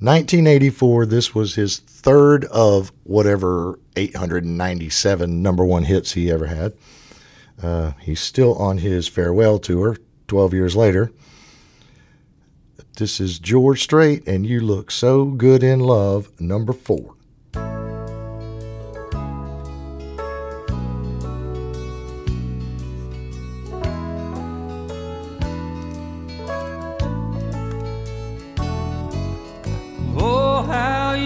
1984, 0.00 1.06
this 1.06 1.34
was 1.34 1.54
his 1.54 1.78
third 1.78 2.44
of 2.44 2.92
whatever 3.04 3.78
897 3.96 5.42
number 5.42 5.64
one 5.64 5.84
hits 5.84 6.12
he 6.12 6.30
ever 6.30 6.46
had. 6.46 6.74
Uh, 7.62 7.92
he's 8.02 8.20
still 8.20 8.54
on 8.56 8.76
his 8.76 9.08
farewell 9.08 9.58
tour 9.58 9.96
12 10.28 10.52
years 10.52 10.76
later. 10.76 11.10
This 12.98 13.18
is 13.18 13.38
George 13.38 13.82
Strait, 13.82 14.28
and 14.28 14.44
You 14.44 14.60
Look 14.60 14.90
So 14.90 15.24
Good 15.24 15.62
in 15.62 15.80
Love, 15.80 16.38
number 16.38 16.74
four. 16.74 17.14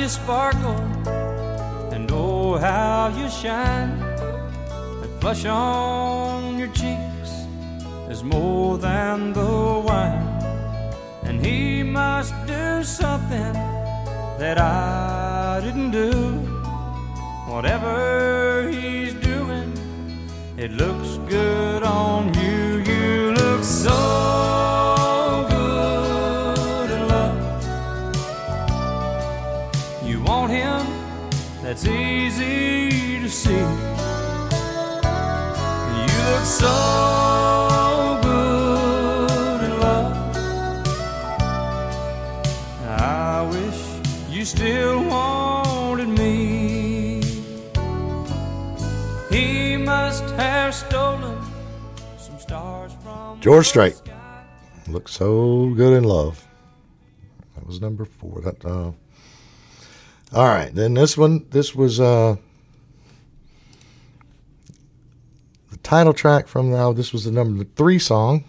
You 0.09 0.15
sparkle, 0.15 0.81
and 1.93 2.11
oh, 2.11 2.57
how 2.57 3.09
you 3.19 3.29
shine. 3.29 3.99
That 5.01 5.13
flush 5.21 5.45
on 5.45 6.59
your 6.59 6.69
cheeks 6.69 7.31
is 8.09 8.23
more 8.25 8.79
than 8.79 9.35
the 9.35 9.83
wine. 9.87 10.27
And 11.25 11.45
he 11.45 11.83
must 11.83 12.33
do 12.47 12.83
something 12.85 13.53
that 14.43 14.57
I 14.59 15.61
didn't 15.63 15.91
do. 15.91 16.13
Whatever 17.53 18.71
he's 18.71 19.13
doing, 19.15 19.71
it 20.57 20.71
looks 20.73 21.19
good 21.29 21.83
on 21.83 22.33
you. 22.33 22.79
You 22.91 23.33
look 23.33 23.63
so 23.63 24.68
George 53.59 53.67
Strait. 53.71 54.01
Look 54.87 55.09
so 55.09 55.71
good 55.71 55.93
in 55.93 56.05
love. 56.05 56.47
That 57.57 57.67
was 57.67 57.81
number 57.81 58.05
four. 58.05 58.41
That 58.41 58.65
uh, 58.65 58.93
all 60.33 60.47
right. 60.47 60.73
Then 60.73 60.95
this 60.95 61.19
one, 61.19 61.45
this 61.51 61.75
was 61.75 61.99
uh, 61.99 62.37
the 65.73 65.77
title 65.79 66.13
track 66.13 66.47
from 66.47 66.71
now. 66.71 66.93
This 66.93 67.13
was 67.13 67.25
the 67.25 67.33
number 67.33 67.65
three 67.75 67.99
song. 67.99 68.45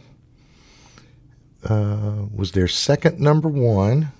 Uh, 1.67 2.27
was 2.31 2.51
their 2.51 2.67
second 2.67 3.19
number 3.19 3.49
one. 3.49 4.11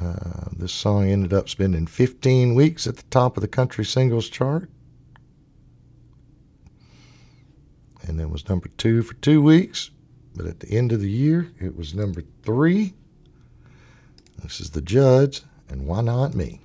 Uh, 0.00 0.48
this 0.50 0.72
song 0.72 1.10
ended 1.10 1.34
up 1.34 1.50
spending 1.50 1.86
15 1.86 2.54
weeks 2.54 2.86
at 2.86 2.96
the 2.96 3.04
top 3.10 3.36
of 3.36 3.42
the 3.42 3.48
country 3.48 3.84
singles 3.84 4.30
chart. 4.30 4.70
And 8.06 8.18
then 8.18 8.30
was 8.30 8.48
number 8.48 8.68
two 8.76 9.02
for 9.02 9.14
two 9.14 9.42
weeks. 9.42 9.90
But 10.34 10.46
at 10.46 10.60
the 10.60 10.70
end 10.70 10.92
of 10.92 11.00
the 11.00 11.10
year, 11.10 11.50
it 11.60 11.76
was 11.76 11.94
number 11.94 12.22
three. 12.42 12.94
This 14.42 14.60
is 14.60 14.70
the 14.70 14.82
Judds, 14.82 15.44
and 15.68 15.86
why 15.86 16.02
not 16.02 16.34
me? 16.34 16.60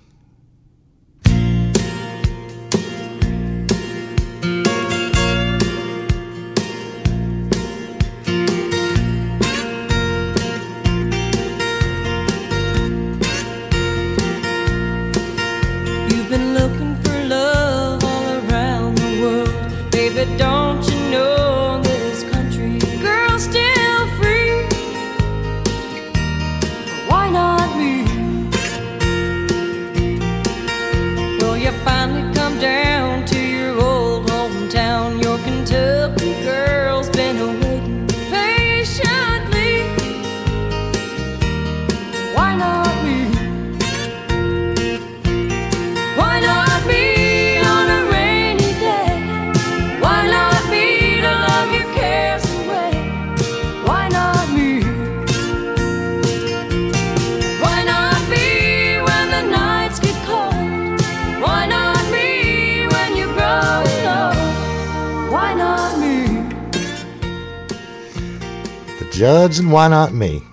And 69.41 69.71
why 69.71 69.87
not 69.87 70.13
me? 70.13 70.43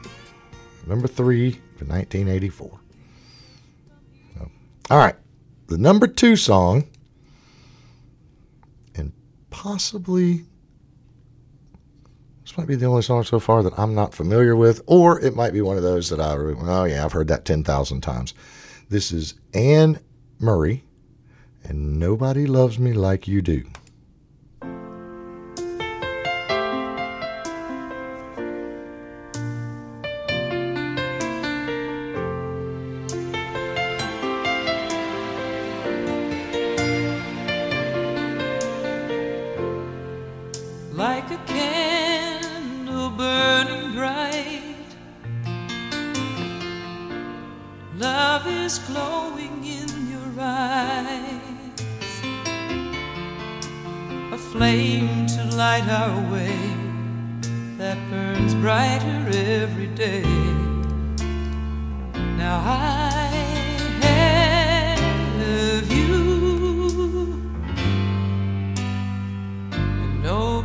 Number 0.87 1.07
three 1.07 1.51
for 1.77 1.85
1984. 1.85 2.81
So, 4.35 4.51
all 4.89 4.97
right. 4.97 5.15
The 5.67 5.77
number 5.77 6.07
two 6.07 6.37
song, 6.37 6.89
and 8.95 9.13
possibly 9.51 10.47
this 12.43 12.57
might 12.57 12.67
be 12.67 12.77
the 12.77 12.87
only 12.87 13.03
song 13.03 13.25
so 13.25 13.39
far 13.39 13.63
that 13.63 13.79
I'm 13.79 13.95
not 13.95 14.15
familiar 14.15 14.57
with, 14.57 14.81
or 14.87 15.21
it 15.21 15.37
might 15.37 15.53
be 15.53 15.61
one 15.61 15.77
of 15.77 15.83
those 15.83 16.09
that 16.09 16.19
I, 16.19 16.33
oh 16.33 16.85
yeah, 16.85 17.05
I've 17.05 17.13
heard 17.13 17.29
that 17.29 17.45
10,000 17.45 18.01
times. 18.01 18.33
This 18.89 19.13
is 19.13 19.35
Anne 19.53 20.01
Murray, 20.39 20.83
and 21.63 21.99
Nobody 21.99 22.47
Loves 22.47 22.79
Me 22.79 22.95
Like 22.95 23.29
You 23.29 23.43
Do. 23.43 23.65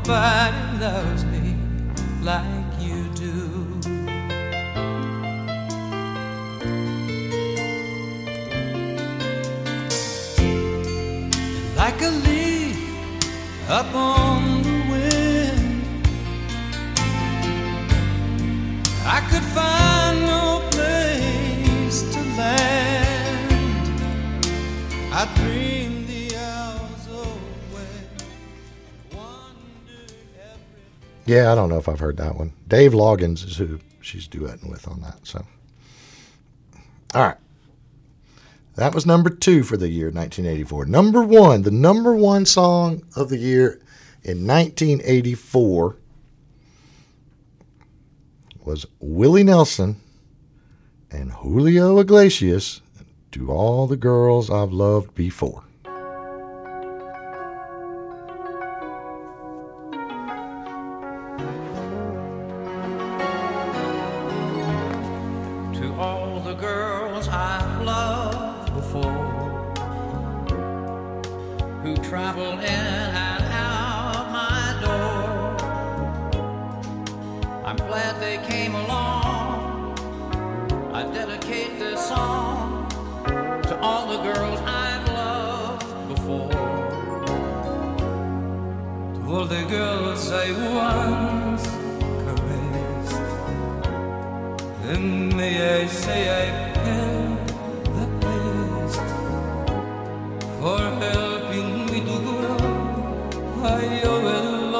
Nobody 0.06 0.80
loves 0.80 1.24
me 1.26 1.56
like 2.22 2.82
you 2.82 3.08
do. 3.14 3.80
Like 11.76 12.02
a 12.02 12.10
leaf 12.10 12.78
up 13.70 13.94
on 13.96 14.64
the 14.64 14.78
wind, 14.92 15.98
I 19.06 19.22
could 19.30 19.48
find 19.56 20.22
no 20.22 20.62
place 20.72 22.02
to 22.14 22.20
land. 22.38 23.54
I 25.14 25.26
dreamed 25.36 25.83
Yeah, 31.26 31.52
I 31.52 31.56
don't 31.56 31.70
know 31.70 31.78
if 31.78 31.88
I've 31.88 32.00
heard 32.00 32.18
that 32.18 32.36
one. 32.36 32.54
Dave 32.68 32.92
Loggins 32.92 33.46
is 33.46 33.58
who 33.58 33.80
she's 34.02 34.28
duetting 34.28 34.70
with 34.70 34.88
on 34.88 35.02
that. 35.02 35.20
So, 35.24 35.46
all 37.14 37.24
right. 37.24 37.38
That 38.76 38.96
was 38.96 39.06
number 39.06 39.30
two 39.30 39.64
for 39.64 39.78
the 39.78 39.88
year 39.88 40.08
1984. 40.08 40.86
Number 40.86 41.22
one, 41.22 41.62
the 41.62 41.72
number 41.72 42.14
one 42.16 42.46
song 42.46 43.04
of 43.16 43.30
the 43.30 43.38
year 43.38 43.80
in 44.24 44.48
1984 44.48 45.98
was 48.66 48.86
Willie 49.00 49.44
Nelson 49.44 49.98
and 51.12 51.32
Julio 51.32 52.00
Iglesias, 52.00 52.82
To 53.34 53.52
All 53.52 53.86
the 53.86 53.98
Girls 53.98 54.50
I've 54.50 54.72
Loved 54.72 55.14
Before. 55.14 55.64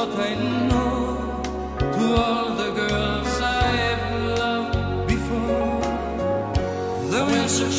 Lot, 0.06 0.20
I 0.20 0.36
know, 0.68 1.42
to 1.80 2.16
all 2.16 2.56
the 2.56 2.72
girls 2.72 3.42
I've 3.42 4.38
loved 4.38 5.08
before. 5.08 5.82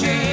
Change 0.01 0.24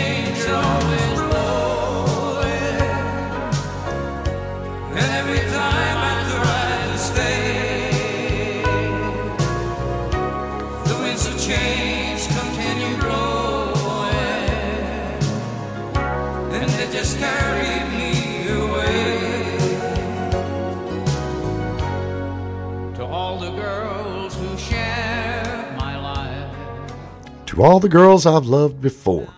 All 27.64 27.80
the 27.80 27.90
Girls 27.90 28.26
I've 28.26 28.48
Loved 28.48 28.82
Before. 28.82 29.32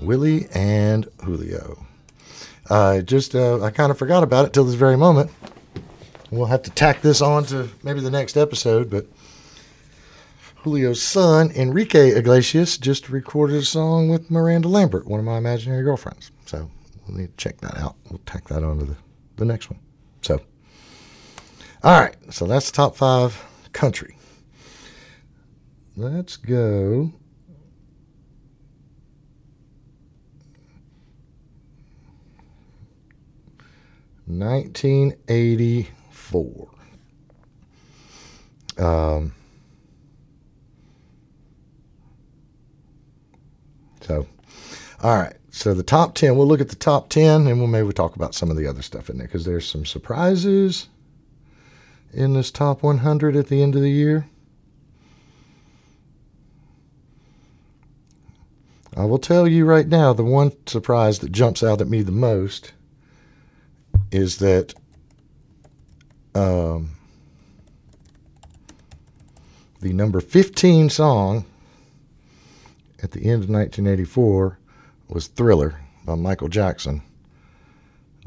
Willie 0.00 0.46
and 0.54 1.08
Julio. 1.24 1.84
I 2.70 3.00
just, 3.00 3.34
uh, 3.34 3.60
I 3.64 3.72
kind 3.72 3.90
of 3.90 3.98
forgot 3.98 4.22
about 4.22 4.44
it 4.44 4.52
till 4.52 4.62
this 4.62 4.76
very 4.76 4.96
moment. 4.96 5.32
We'll 6.30 6.46
have 6.46 6.62
to 6.62 6.70
tack 6.70 7.02
this 7.02 7.20
on 7.20 7.46
to 7.46 7.68
maybe 7.82 7.98
the 7.98 8.12
next 8.12 8.36
episode, 8.36 8.90
but 8.90 9.06
Julio's 10.62 11.02
son, 11.02 11.50
Enrique 11.50 12.10
Iglesias, 12.10 12.78
just 12.78 13.08
recorded 13.08 13.56
a 13.56 13.64
song 13.64 14.08
with 14.08 14.30
Miranda 14.30 14.68
Lambert, 14.68 15.04
one 15.08 15.18
of 15.18 15.26
my 15.26 15.36
imaginary 15.36 15.82
girlfriends. 15.82 16.30
So 16.46 16.70
we'll 17.08 17.16
need 17.16 17.36
to 17.36 17.36
check 17.36 17.58
that 17.62 17.76
out. 17.76 17.96
We'll 18.08 18.20
tack 18.24 18.46
that 18.46 18.62
on 18.62 18.78
to 18.78 18.84
the, 18.84 18.96
the 19.34 19.44
next 19.44 19.68
one. 19.68 19.80
So, 20.22 20.40
all 21.82 22.00
right. 22.00 22.14
So 22.32 22.46
that's 22.46 22.70
the 22.70 22.76
top 22.76 22.94
five 22.94 23.44
country. 23.72 24.16
Let's 26.00 26.38
go. 26.38 27.12
Nineteen 34.26 35.14
eighty 35.28 35.90
four. 36.10 36.70
Um, 38.78 39.34
so, 44.00 44.26
all 45.02 45.18
right. 45.18 45.36
So 45.50 45.74
the 45.74 45.82
top 45.82 46.14
ten. 46.14 46.34
We'll 46.34 46.46
look 46.46 46.62
at 46.62 46.70
the 46.70 46.76
top 46.76 47.10
ten, 47.10 47.46
and 47.46 47.58
we'll 47.58 47.66
maybe 47.66 47.92
talk 47.92 48.16
about 48.16 48.34
some 48.34 48.50
of 48.50 48.56
the 48.56 48.66
other 48.66 48.80
stuff 48.80 49.10
in 49.10 49.18
there 49.18 49.26
because 49.26 49.44
there's 49.44 49.68
some 49.68 49.84
surprises 49.84 50.88
in 52.14 52.32
this 52.32 52.50
top 52.50 52.82
100 52.82 53.36
at 53.36 53.48
the 53.48 53.62
end 53.62 53.76
of 53.76 53.82
the 53.82 53.90
year. 53.90 54.26
I 58.96 59.04
will 59.04 59.18
tell 59.18 59.46
you 59.46 59.64
right 59.64 59.86
now 59.86 60.12
the 60.12 60.24
one 60.24 60.52
surprise 60.66 61.20
that 61.20 61.32
jumps 61.32 61.62
out 61.62 61.80
at 61.80 61.88
me 61.88 62.02
the 62.02 62.12
most 62.12 62.72
is 64.10 64.38
that 64.38 64.74
um, 66.34 66.90
the 69.80 69.92
number 69.92 70.20
15 70.20 70.90
song 70.90 71.44
at 73.02 73.12
the 73.12 73.20
end 73.20 73.44
of 73.44 73.50
1984 73.50 74.58
was 75.08 75.28
Thriller 75.28 75.80
by 76.04 76.14
Michael 76.16 76.48
Jackson, 76.48 77.02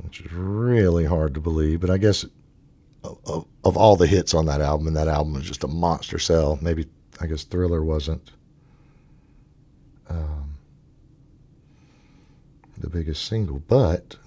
which 0.02 0.22
is 0.22 0.32
really 0.32 1.06
hard 1.06 1.34
to 1.34 1.42
believe, 1.42 1.82
but 1.82 1.90
I 1.90 1.98
guess 1.98 2.26
of, 3.04 3.46
of 3.64 3.78
all 3.78 3.96
the 3.96 4.08
hits 4.08 4.34
on 4.34 4.46
that 4.46 4.62
album, 4.62 4.88
and 4.88 4.96
that 4.96 5.08
album 5.08 5.34
was 5.34 5.44
just 5.44 5.64
a 5.64 5.68
monster 5.68 6.18
sell. 6.20 6.58
Maybe 6.62 6.88
I 7.20 7.28
guess 7.28 7.44
Thriller 7.44 7.84
wasn't 7.84 8.32
um, 10.10 10.56
the 12.84 12.90
biggest 12.90 13.26
single, 13.26 13.60
but 13.60 14.18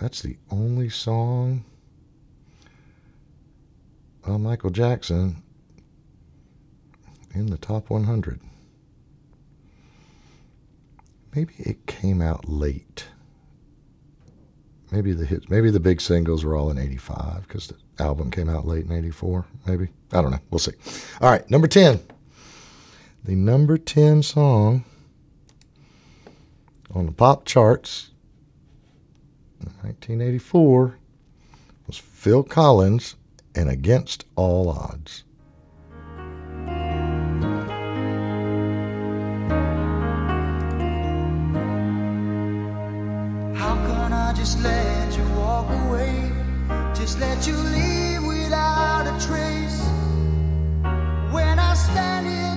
that's 0.00 0.22
the 0.22 0.38
only 0.50 0.88
song 0.88 1.64
by 4.26 4.36
Michael 4.36 4.70
Jackson 4.70 5.42
in 7.34 7.46
the 7.46 7.58
top 7.58 7.90
100. 7.90 8.40
Maybe 11.34 11.54
it 11.58 11.86
came 11.86 12.22
out 12.22 12.48
late 12.48 13.06
maybe 14.90 15.12
the 15.12 15.24
hits, 15.24 15.48
maybe 15.48 15.70
the 15.70 15.80
big 15.80 16.00
singles 16.00 16.44
were 16.44 16.56
all 16.56 16.70
in 16.70 16.78
85 16.78 17.46
because 17.46 17.68
the 17.68 17.76
album 18.02 18.30
came 18.30 18.48
out 18.48 18.66
late 18.66 18.84
in 18.84 18.92
84, 18.92 19.46
maybe. 19.66 19.88
I 20.12 20.20
don't 20.20 20.30
know. 20.30 20.40
We'll 20.50 20.58
see. 20.58 20.72
All 21.20 21.30
right, 21.30 21.48
number 21.50 21.68
10. 21.68 22.00
The 23.24 23.36
number 23.36 23.78
10 23.78 24.22
song 24.22 24.84
on 26.94 27.06
the 27.06 27.12
pop 27.12 27.44
charts 27.44 28.10
in 29.60 29.66
1984 29.82 30.96
was 31.86 31.98
Phil 31.98 32.42
Collins 32.42 33.16
and 33.54 33.68
Against 33.68 34.24
All 34.36 34.68
Odds. 34.68 35.24
How 43.56 43.76
can 43.86 44.12
I 44.12 44.32
just 44.34 44.60
let 44.62 45.16
you 45.16 45.24
walk 45.36 45.68
away? 45.86 46.32
Just 46.94 47.20
let 47.20 47.46
you 47.46 47.56
leave 47.56 48.24
without 48.24 49.06
a 49.06 49.26
trace. 49.26 49.80
When 51.32 51.58
I 51.58 51.74
stand 51.74 52.26
here 52.26 52.49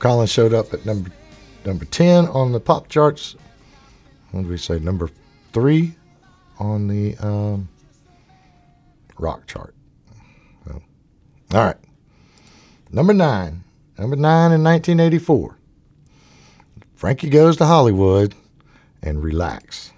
Collins 0.00 0.30
showed 0.30 0.54
up 0.54 0.72
at 0.74 0.84
number 0.84 1.10
number 1.64 1.84
ten 1.84 2.26
on 2.26 2.52
the 2.52 2.60
pop 2.60 2.88
charts. 2.88 3.36
What 4.32 4.42
did 4.42 4.50
we 4.50 4.56
say? 4.56 4.78
Number 4.78 5.10
three 5.52 5.94
on 6.58 6.88
the 6.88 7.16
um, 7.18 7.68
rock 9.18 9.46
chart. 9.46 9.74
All 11.52 11.64
right. 11.64 11.76
Number 12.92 13.12
nine. 13.12 13.64
Number 13.98 14.14
nine 14.14 14.52
in 14.52 14.62
1984. 14.62 15.56
Frankie 16.94 17.28
goes 17.28 17.56
to 17.56 17.66
Hollywood 17.66 18.34
and. 19.02 19.22
Relax, 19.22 19.92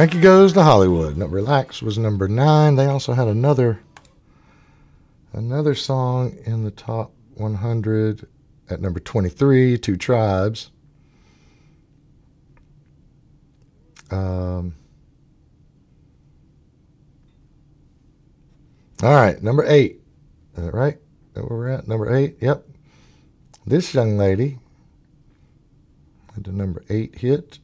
Frankie 0.00 0.20
goes 0.20 0.54
to 0.54 0.62
Hollywood. 0.62 1.18
No, 1.18 1.26
Relax 1.26 1.82
was 1.82 1.98
number 1.98 2.26
nine. 2.26 2.74
They 2.74 2.86
also 2.86 3.12
had 3.12 3.28
another 3.28 3.82
another 5.34 5.74
song 5.74 6.38
in 6.46 6.64
the 6.64 6.70
top 6.70 7.12
100 7.34 8.26
at 8.70 8.80
number 8.80 8.98
23, 8.98 9.76
Two 9.76 9.98
Tribes. 9.98 10.70
Um, 14.10 14.74
all 19.02 19.12
right, 19.12 19.42
number 19.42 19.66
eight. 19.66 20.00
Is 20.56 20.64
that 20.64 20.72
right? 20.72 20.96
That 21.34 21.46
where 21.46 21.58
we're 21.58 21.68
at? 21.68 21.86
Number 21.86 22.16
eight. 22.16 22.38
Yep. 22.40 22.66
This 23.66 23.92
young 23.92 24.16
lady 24.16 24.60
had 26.34 26.44
the 26.44 26.52
number 26.52 26.82
eight 26.88 27.16
hit 27.16 27.58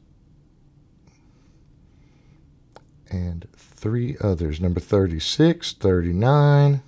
and 3.09 3.47
three 3.55 4.17
others 4.21 4.59
number 4.59 4.79
36, 4.79 5.73
39. 5.73 6.81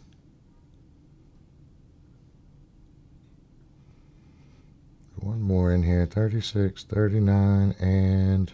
One 5.15 5.41
more 5.41 5.74
in 5.74 5.84
here 5.84 6.05
36, 6.05 6.84
39, 6.84 7.76
and 7.80 8.53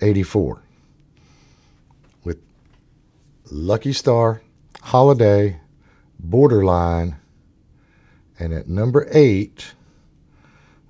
84. 0.00 0.62
With 2.24 2.42
Lucky 3.50 3.92
Star, 3.92 4.42
Holiday, 4.82 5.60
Borderline, 6.18 7.16
and 8.38 8.52
at 8.52 8.68
number 8.68 9.06
eight 9.12 9.74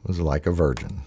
was 0.05 0.21
Like 0.21 0.47
a 0.47 0.53
Virgin. 0.53 1.03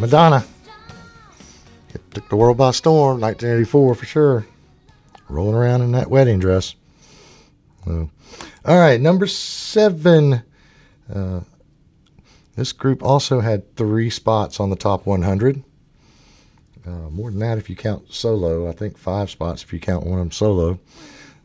Madonna. 0.00 0.42
It 1.92 2.00
took 2.12 2.26
the 2.30 2.36
world 2.36 2.56
by 2.56 2.70
storm, 2.70 3.20
1984 3.20 3.94
for 3.94 4.06
sure. 4.06 4.46
Rolling 5.28 5.54
around 5.54 5.82
in 5.82 5.92
that 5.92 6.08
wedding 6.08 6.38
dress. 6.38 6.74
So, 7.84 8.10
all 8.64 8.78
right, 8.78 8.98
number 8.98 9.26
seven. 9.26 10.42
Uh, 11.12 11.40
this 12.56 12.72
group 12.72 13.02
also 13.02 13.40
had 13.40 13.76
three 13.76 14.08
spots 14.08 14.58
on 14.58 14.70
the 14.70 14.76
top 14.76 15.04
100. 15.04 15.62
Uh, 16.86 16.90
more 17.10 17.30
than 17.30 17.40
that 17.40 17.58
if 17.58 17.68
you 17.68 17.76
count 17.76 18.10
solo. 18.10 18.68
I 18.68 18.72
think 18.72 18.96
five 18.96 19.28
spots 19.28 19.62
if 19.62 19.70
you 19.70 19.80
count 19.80 20.06
one 20.06 20.18
of 20.18 20.24
them 20.24 20.30
solo. 20.30 20.80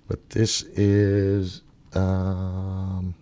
But 0.07 0.29
this 0.29 0.63
is 0.63 1.61
um, 1.93 3.15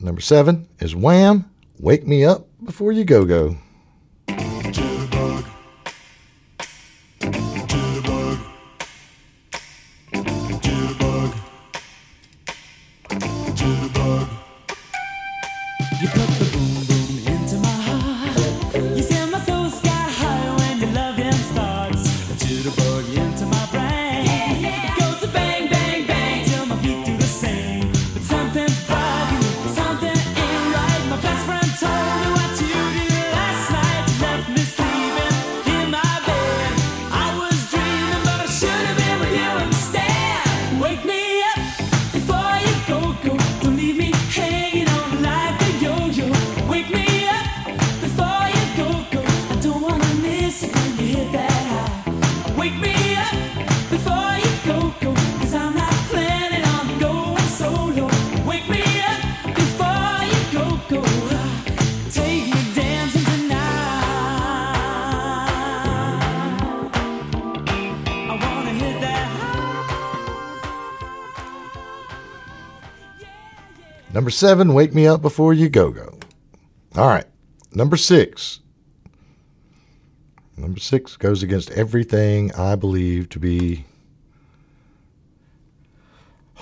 number 0.00 0.20
seven 0.20 0.68
is 0.78 0.94
Wham! 0.94 1.50
Wake 1.78 2.06
Me 2.06 2.24
Up 2.24 2.46
Before 2.66 2.90
You 2.90 3.04
Go 3.04 3.24
Go. 3.24 3.56
Number 74.16 74.30
seven, 74.30 74.72
Wake 74.72 74.94
Me 74.94 75.06
Up 75.06 75.20
Before 75.20 75.52
You 75.52 75.68
Go 75.68 75.90
Go. 75.90 76.18
All 76.96 77.06
right. 77.06 77.26
Number 77.74 77.98
six. 77.98 78.60
Number 80.56 80.80
six 80.80 81.18
goes 81.18 81.42
against 81.42 81.70
everything 81.72 82.50
I 82.54 82.76
believe 82.76 83.28
to 83.28 83.38
be 83.38 83.84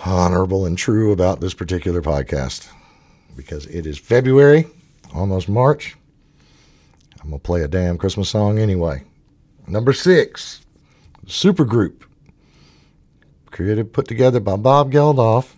honorable 0.04 0.66
and 0.66 0.76
true 0.76 1.12
about 1.12 1.38
this 1.38 1.54
particular 1.54 2.02
podcast 2.02 2.66
because 3.36 3.66
it 3.66 3.86
is 3.86 3.98
February, 3.98 4.66
almost 5.14 5.48
March. 5.48 5.96
I'm 7.22 7.28
going 7.28 7.38
to 7.38 7.44
play 7.44 7.62
a 7.62 7.68
damn 7.68 7.98
Christmas 7.98 8.30
song 8.30 8.58
anyway. 8.58 9.04
Number 9.68 9.92
six, 9.92 10.62
Supergroup. 11.26 12.02
Created, 13.52 13.92
put 13.92 14.08
together 14.08 14.40
by 14.40 14.56
Bob 14.56 14.90
Geldof. 14.90 15.52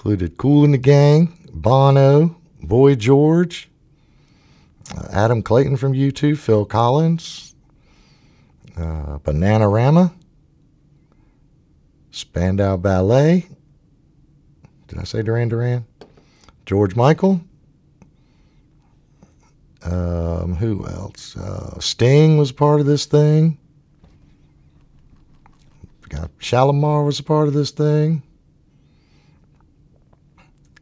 Included 0.00 0.38
Kool 0.38 0.66
& 0.68 0.70
the 0.70 0.78
Gang, 0.78 1.36
Bono, 1.52 2.34
Boy 2.62 2.94
George, 2.94 3.68
uh, 4.96 5.06
Adam 5.12 5.42
Clayton 5.42 5.76
from 5.76 5.92
U2, 5.92 6.38
Phil 6.38 6.64
Collins, 6.64 7.54
uh, 8.78 9.18
Bananarama, 9.18 10.10
Spandau 12.12 12.78
Ballet. 12.78 13.46
Did 14.88 14.98
I 15.00 15.04
say 15.04 15.20
Duran 15.20 15.50
Duran? 15.50 15.84
George 16.64 16.96
Michael. 16.96 17.42
Um, 19.82 20.54
who 20.54 20.86
else? 20.86 21.36
Uh, 21.36 21.78
Sting 21.78 22.38
was 22.38 22.52
part 22.52 22.80
of 22.80 22.86
this 22.86 23.04
thing. 23.04 23.58
Got 26.08 26.30
Shalamar 26.38 27.04
was 27.04 27.20
a 27.20 27.22
part 27.22 27.48
of 27.48 27.52
this 27.52 27.70
thing. 27.70 28.22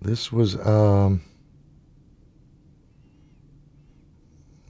This 0.00 0.32
was 0.32 0.54
um, 0.64 1.22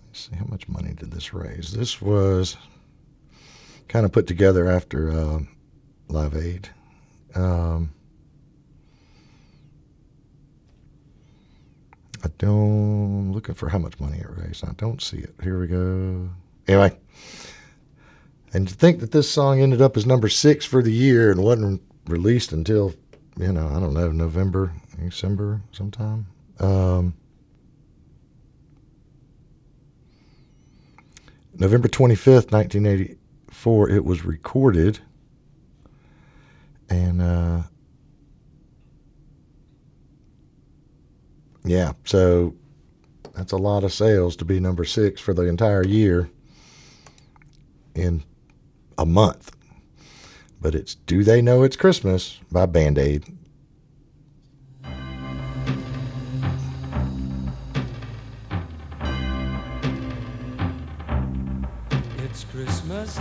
let's 0.07 0.29
see 0.29 0.37
how 0.37 0.47
much 0.47 0.69
money 0.69 0.95
did 0.95 1.11
this 1.11 1.35
raise. 1.35 1.73
This 1.73 2.01
was 2.01 2.57
kind 3.89 4.07
of 4.07 4.13
put 4.13 4.27
together 4.27 4.69
after 4.69 5.11
uh, 5.11 5.41
Live 6.09 6.37
Aid. 6.37 6.69
Um, 7.35 7.93
I 12.25 12.29
don't 12.39 13.33
looking 13.33 13.55
for 13.55 13.69
how 13.69 13.79
much 13.79 14.01
money 14.01 14.19
it 14.19 14.27
raised. 14.29 14.65
I 14.65 14.73
don't 14.77 15.01
see 15.01 15.19
it. 15.19 15.35
Here 15.43 15.61
we 15.61 15.67
go. 15.67 16.31
Anyway, 16.67 16.97
and 18.53 18.67
to 18.67 18.75
think 18.75 19.01
that 19.01 19.13
this 19.13 19.31
song 19.31 19.61
ended 19.61 19.81
up 19.81 19.97
as 19.97 20.07
number 20.07 20.29
six 20.29 20.65
for 20.65 20.83
the 20.83 20.93
year 20.93 21.31
and 21.31 21.43
wasn't 21.43 21.83
released 22.07 22.53
until 22.53 22.95
you 23.39 23.53
know 23.53 23.69
I 23.69 23.79
don't 23.79 23.95
know 23.95 24.11
November, 24.11 24.73
December 24.99 25.63
sometime. 25.73 26.27
Um, 26.61 27.15
November 31.55 31.89
twenty 31.89 32.15
fifth, 32.15 32.53
nineteen 32.53 32.87
eighty 32.87 33.17
four. 33.51 33.89
It 33.89 34.05
was 34.05 34.25
recorded, 34.25 35.01
and 36.89 37.23
uh, 37.23 37.63
yeah, 41.65 41.93
so 42.05 42.55
that's 43.35 43.53
a 43.53 43.57
lot 43.57 43.85
of 43.85 43.93
sales 43.93 44.37
to 44.37 44.45
be 44.45 44.61
number 44.61 44.85
six 44.85 45.21
for 45.21 45.33
the 45.33 45.43
entire 45.43 45.85
year 45.85 46.29
in 47.95 48.25
a 48.97 49.07
month. 49.07 49.55
But 50.61 50.75
it's 50.75 50.97
Do 50.97 51.23
They 51.23 51.41
Know 51.41 51.63
It's 51.63 51.77
Christmas 51.77 52.41
by 52.51 52.67
Band 52.67 52.99
Aid. 52.99 53.38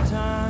Time. 0.08 0.47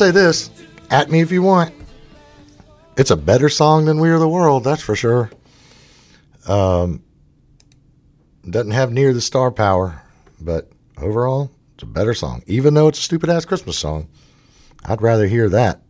Say 0.00 0.10
this 0.10 0.48
at 0.88 1.10
me 1.10 1.20
if 1.20 1.30
you 1.30 1.42
want. 1.42 1.74
It's 2.96 3.10
a 3.10 3.16
better 3.16 3.50
song 3.50 3.84
than 3.84 4.00
We 4.00 4.08
Are 4.08 4.18
the 4.18 4.26
World, 4.26 4.64
that's 4.64 4.80
for 4.80 4.96
sure. 4.96 5.30
Um, 6.48 7.02
doesn't 8.48 8.70
have 8.70 8.92
near 8.92 9.12
the 9.12 9.20
star 9.20 9.50
power, 9.50 10.00
but 10.40 10.72
overall, 10.96 11.50
it's 11.74 11.82
a 11.82 11.86
better 11.86 12.14
song. 12.14 12.42
Even 12.46 12.72
though 12.72 12.88
it's 12.88 12.98
a 12.98 13.02
stupid 13.02 13.28
ass 13.28 13.44
Christmas 13.44 13.76
song, 13.76 14.08
I'd 14.86 15.02
rather 15.02 15.26
hear 15.26 15.50
that 15.50 15.82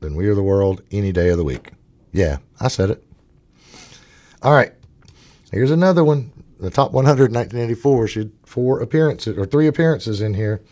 than 0.00 0.14
We 0.14 0.28
Are 0.28 0.34
the 0.34 0.42
World 0.42 0.80
any 0.90 1.12
day 1.12 1.28
of 1.28 1.36
the 1.36 1.44
week. 1.44 1.72
Yeah, 2.12 2.38
I 2.58 2.68
said 2.68 2.88
it. 2.88 3.04
All 4.40 4.54
right, 4.54 4.72
here's 5.52 5.72
another 5.72 6.04
one. 6.04 6.32
The 6.58 6.70
top 6.70 6.92
100 6.92 7.34
1984. 7.34 8.08
She 8.08 8.18
had 8.20 8.32
four 8.46 8.80
appearances 8.80 9.36
or 9.36 9.44
three 9.44 9.66
appearances 9.66 10.22
in 10.22 10.32
here. 10.32 10.62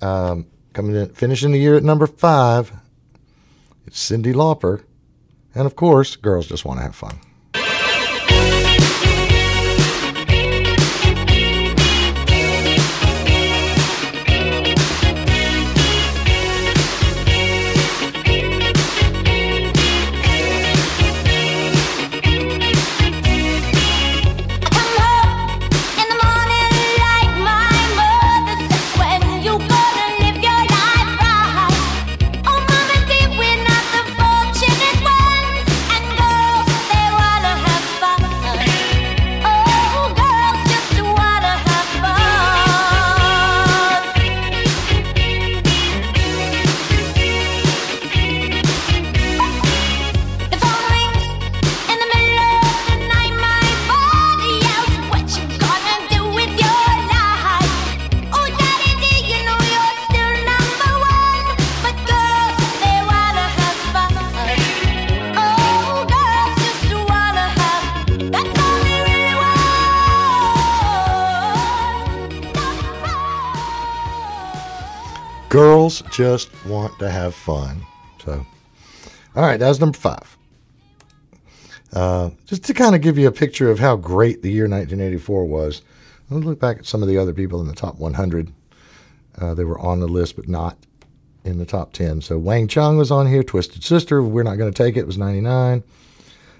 Um, 0.00 0.46
coming 0.72 0.94
in, 0.94 1.08
finishing 1.10 1.52
the 1.52 1.58
year 1.58 1.76
at 1.76 1.82
number 1.82 2.06
five. 2.06 2.72
It's 3.86 4.10
Cyndi 4.10 4.34
Lauper, 4.34 4.84
and 5.54 5.66
of 5.66 5.76
course, 5.76 6.16
girls 6.16 6.46
just 6.46 6.64
want 6.64 6.78
to 6.78 6.84
have 6.84 6.94
fun. 6.94 7.18
Just 76.20 76.50
want 76.66 76.98
to 76.98 77.10
have 77.10 77.34
fun. 77.34 77.80
So, 78.22 78.44
all 79.34 79.42
right, 79.42 79.56
that 79.56 79.68
was 79.70 79.80
number 79.80 79.96
five. 79.96 80.36
Uh, 81.94 82.28
just 82.44 82.62
to 82.64 82.74
kind 82.74 82.94
of 82.94 83.00
give 83.00 83.16
you 83.16 83.26
a 83.26 83.32
picture 83.32 83.70
of 83.70 83.78
how 83.78 83.96
great 83.96 84.42
the 84.42 84.52
year 84.52 84.64
1984 84.64 85.46
was, 85.46 85.80
let's 86.28 86.44
look 86.44 86.60
back 86.60 86.80
at 86.80 86.84
some 86.84 87.00
of 87.00 87.08
the 87.08 87.16
other 87.16 87.32
people 87.32 87.62
in 87.62 87.66
the 87.66 87.74
top 87.74 87.98
100. 87.98 88.52
Uh, 89.40 89.54
they 89.54 89.64
were 89.64 89.78
on 89.78 90.00
the 90.00 90.06
list, 90.06 90.36
but 90.36 90.46
not 90.46 90.76
in 91.42 91.56
the 91.56 91.64
top 91.64 91.94
10. 91.94 92.20
So 92.20 92.36
Wang 92.36 92.68
Chung 92.68 92.98
was 92.98 93.10
on 93.10 93.26
here. 93.26 93.42
Twisted 93.42 93.82
Sister, 93.82 94.22
We're 94.22 94.42
Not 94.42 94.56
Going 94.56 94.70
to 94.70 94.76
Take 94.76 94.98
It 94.98 95.06
was 95.06 95.16
99. 95.16 95.82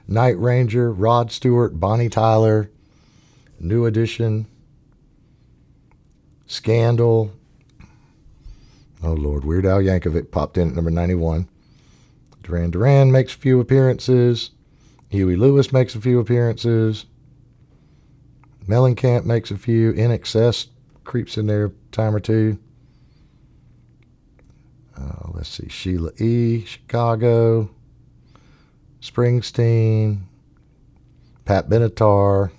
Night 0.08 0.38
Ranger, 0.38 0.90
Rod 0.90 1.30
Stewart, 1.30 1.78
Bonnie 1.78 2.08
Tyler, 2.08 2.70
New 3.60 3.84
Edition, 3.84 4.46
Scandal. 6.46 7.34
Oh, 9.02 9.12
Lord. 9.12 9.44
Weird 9.44 9.66
Al 9.66 9.80
Yankovic 9.80 10.30
popped 10.30 10.58
in 10.58 10.68
at 10.68 10.74
number 10.74 10.90
91. 10.90 11.48
Duran 12.42 12.70
Duran 12.70 13.12
makes 13.12 13.34
a 13.34 13.38
few 13.38 13.60
appearances. 13.60 14.50
Huey 15.08 15.36
Lewis 15.36 15.72
makes 15.72 15.94
a 15.94 16.00
few 16.00 16.20
appearances. 16.20 17.06
Mellencamp 18.66 19.24
makes 19.24 19.50
a 19.50 19.56
few. 19.56 19.92
INXS 19.92 20.68
creeps 21.04 21.36
in 21.36 21.46
there 21.46 21.66
a 21.66 21.70
time 21.92 22.14
or 22.14 22.20
two. 22.20 22.58
Uh, 24.96 25.30
let's 25.32 25.48
see. 25.48 25.68
Sheila 25.68 26.12
E., 26.18 26.64
Chicago. 26.64 27.70
Springsteen. 29.00 30.20
Pat 31.44 31.68
Benatar. 31.68 32.52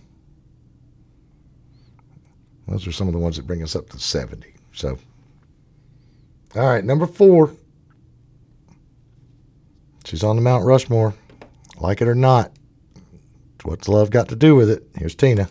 Those 2.68 2.88
are 2.88 2.92
some 2.92 3.08
of 3.08 3.14
the 3.14 3.20
ones 3.20 3.38
that 3.38 3.48
bring 3.48 3.64
us 3.64 3.76
up 3.76 3.89
to 3.89 4.00
70. 4.00 4.54
So, 4.74 4.98
all 6.56 6.66
right, 6.66 6.84
number 6.84 7.08
four. 7.08 7.52
She's 10.06 10.24
on 10.24 10.36
the 10.36 10.41
Mount 10.41 10.66
Rushmore. 10.66 11.14
Like 11.80 12.02
it 12.02 12.08
or 12.08 12.16
not. 12.16 12.52
What's 13.64 13.88
love 13.88 14.10
got 14.10 14.30
to 14.30 14.36
do 14.36 14.56
with 14.56 14.70
it? 14.70 14.84
Here's 14.95 15.16
Tina. 15.16 15.49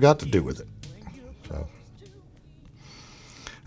Got 0.00 0.18
to 0.20 0.26
do 0.26 0.42
with 0.42 0.60
it? 0.60 0.68
So, 1.48 1.66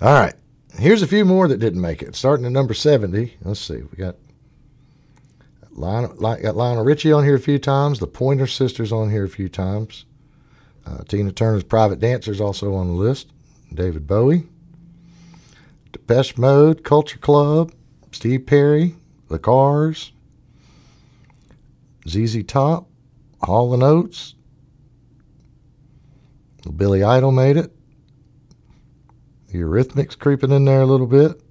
all 0.02 0.14
right. 0.14 0.34
Here's 0.78 1.02
a 1.02 1.08
few 1.08 1.26
more 1.26 1.48
that 1.48 1.58
didn't 1.58 1.82
make 1.82 2.04
it. 2.04 2.16
Starting 2.16 2.46
at 2.46 2.52
number 2.52 2.74
70. 2.74 3.38
Let's 3.42 3.60
see. 3.60 3.78
We 3.78 3.98
got 3.98 4.16
Lionel, 5.72 6.16
Li- 6.18 6.42
got 6.42 6.56
Lionel 6.56 6.84
Richie 6.84 7.12
on 7.12 7.24
here 7.24 7.36
a 7.36 7.40
few 7.40 7.58
times. 7.58 8.00
The 8.00 8.08
Pointer 8.08 8.48
Sisters 8.48 8.92
on 8.92 9.10
here 9.10 9.24
a 9.24 9.30
few 9.30 9.50
times. 9.50 10.06
Uh, 10.86 11.04
Tina 11.04 11.32
Turner's 11.32 11.64
Private 11.64 12.00
Dancer's 12.00 12.40
also 12.40 12.76
on 12.76 12.88
the 12.88 12.94
list. 12.94 13.32
David 13.74 14.06
Bowie. 14.08 14.44
Depeche 15.92 16.38
Mode, 16.38 16.84
Culture 16.84 17.18
Club, 17.18 17.74
Steve 18.12 18.46
Perry, 18.46 18.96
The 19.30 19.40
Cars, 19.40 20.12
ZZ 22.08 22.44
Top, 22.44 22.88
Hall 23.42 23.74
and 23.74 23.84
Oates, 26.68 26.78
Billy 26.78 27.04
Idol 27.04 27.32
made 27.32 27.58
it. 27.58 27.72
The 29.48 29.60
Eurythmics 29.60 30.18
creeping 30.18 30.52
in 30.52 30.66
there 30.66 30.82
a 30.82 30.86
little 30.86 31.08
bit. 31.08 31.42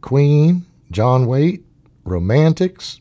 Queen, 0.00 0.66
John 0.90 1.26
Waite, 1.26 1.64
Romantics. 2.04 2.98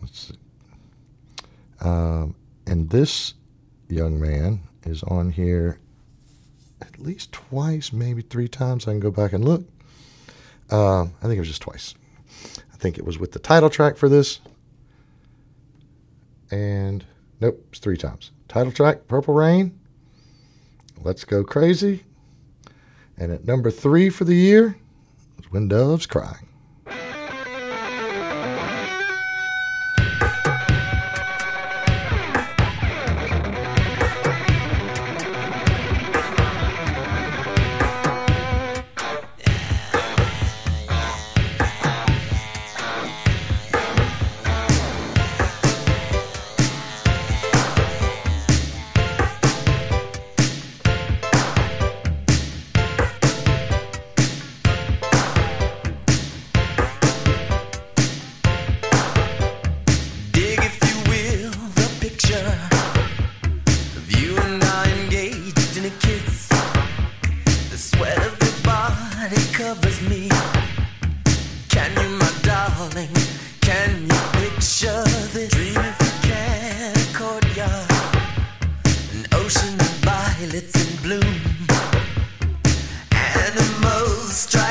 Let's 0.00 0.28
see. 0.28 0.34
Um, 1.80 2.34
and 2.66 2.88
this 2.90 3.34
young 3.88 4.20
man 4.20 4.60
is 4.84 5.02
on 5.04 5.30
here 5.30 5.80
at 6.80 6.98
least 7.00 7.32
twice, 7.32 7.92
maybe 7.92 8.22
three 8.22 8.48
times. 8.48 8.86
I 8.86 8.92
can 8.92 9.00
go 9.00 9.10
back 9.10 9.32
and 9.32 9.44
look. 9.44 9.64
Uh, 10.70 11.02
I 11.02 11.22
think 11.22 11.34
it 11.34 11.40
was 11.40 11.48
just 11.48 11.62
twice. 11.62 11.94
I 12.72 12.76
think 12.76 12.96
it 12.96 13.04
was 13.04 13.18
with 13.18 13.32
the 13.32 13.40
title 13.40 13.68
track 13.68 13.96
for 13.96 14.08
this 14.08 14.40
and 16.50 17.04
nope, 17.40 17.64
it's 17.70 17.78
three 17.78 17.96
times. 17.96 18.32
Title 18.48 18.72
track, 18.72 19.06
Purple 19.08 19.34
Rain, 19.34 19.78
Let's 21.02 21.24
Go 21.24 21.44
Crazy, 21.44 22.04
and 23.16 23.32
at 23.32 23.44
number 23.44 23.70
three 23.70 24.10
for 24.10 24.24
the 24.24 24.34
year 24.34 24.76
is 25.38 25.50
When 25.50 25.68
Doves 25.68 26.06
Cry. 26.06 26.36
Strike 84.40 84.69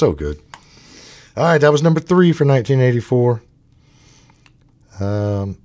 So 0.00 0.14
good. 0.14 0.40
All 1.36 1.44
right, 1.44 1.58
that 1.58 1.70
was 1.70 1.82
number 1.82 2.00
three 2.00 2.32
for 2.32 2.46
1984. 2.46 3.42
Um, 4.98 5.58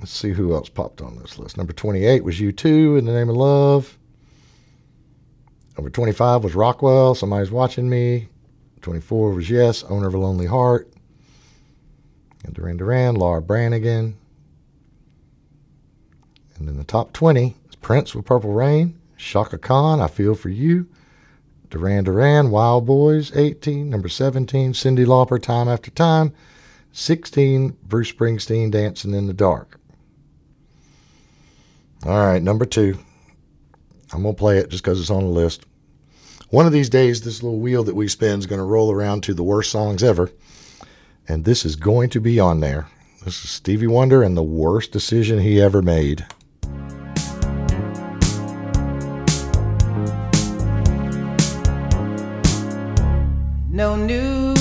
let's 0.00 0.10
see 0.10 0.32
who 0.32 0.52
else 0.52 0.68
popped 0.68 1.00
on 1.00 1.16
this 1.16 1.38
list. 1.38 1.56
Number 1.56 1.72
28 1.72 2.22
was 2.22 2.38
U2 2.38 2.98
in 2.98 3.06
the 3.06 3.12
Name 3.14 3.30
of 3.30 3.36
Love. 3.36 3.96
Number 5.78 5.88
25 5.88 6.44
was 6.44 6.54
Rockwell, 6.54 7.14
Somebody's 7.14 7.50
Watching 7.50 7.88
Me. 7.88 8.28
24 8.82 9.30
was 9.32 9.48
Yes, 9.48 9.82
Owner 9.84 10.08
of 10.08 10.12
a 10.12 10.18
Lonely 10.18 10.44
Heart. 10.44 10.92
And 12.44 12.52
Duran 12.52 12.76
Duran, 12.76 13.14
Laura 13.14 13.40
Branigan. 13.40 14.18
And 16.58 16.68
in 16.68 16.76
the 16.76 16.84
top 16.84 17.14
20 17.14 17.56
is 17.70 17.76
Prince 17.76 18.14
with 18.14 18.26
Purple 18.26 18.52
Rain, 18.52 19.00
Chaka 19.16 19.56
Khan, 19.56 20.02
I 20.02 20.06
Feel 20.06 20.34
For 20.34 20.50
You, 20.50 20.86
Duran 21.72 22.04
Duran, 22.04 22.50
Wild 22.50 22.84
Boys, 22.84 23.34
18. 23.34 23.88
Number 23.88 24.08
17, 24.08 24.74
Cyndi 24.74 25.06
Lauper, 25.06 25.40
Time 25.40 25.68
After 25.68 25.90
Time. 25.90 26.34
16, 26.92 27.78
Bruce 27.82 28.12
Springsteen, 28.12 28.70
Dancing 28.70 29.14
in 29.14 29.26
the 29.26 29.32
Dark. 29.32 29.80
All 32.04 32.26
right, 32.26 32.42
number 32.42 32.66
two. 32.66 32.98
I'm 34.12 34.22
going 34.22 34.34
to 34.34 34.38
play 34.38 34.58
it 34.58 34.68
just 34.68 34.84
because 34.84 35.00
it's 35.00 35.08
on 35.08 35.22
the 35.22 35.30
list. 35.30 35.64
One 36.50 36.66
of 36.66 36.72
these 36.72 36.90
days, 36.90 37.22
this 37.22 37.42
little 37.42 37.58
wheel 37.58 37.82
that 37.84 37.96
we 37.96 38.06
spin 38.06 38.38
is 38.38 38.46
going 38.46 38.58
to 38.58 38.64
roll 38.64 38.92
around 38.92 39.22
to 39.22 39.32
the 39.32 39.42
worst 39.42 39.70
songs 39.70 40.02
ever. 40.02 40.30
And 41.26 41.46
this 41.46 41.64
is 41.64 41.76
going 41.76 42.10
to 42.10 42.20
be 42.20 42.38
on 42.38 42.60
there. 42.60 42.88
This 43.24 43.42
is 43.42 43.50
Stevie 43.50 43.86
Wonder 43.86 44.22
and 44.22 44.36
the 44.36 44.42
worst 44.42 44.92
decision 44.92 45.38
he 45.40 45.58
ever 45.58 45.80
made. 45.80 46.26
No 53.74 53.96
New 53.96 54.51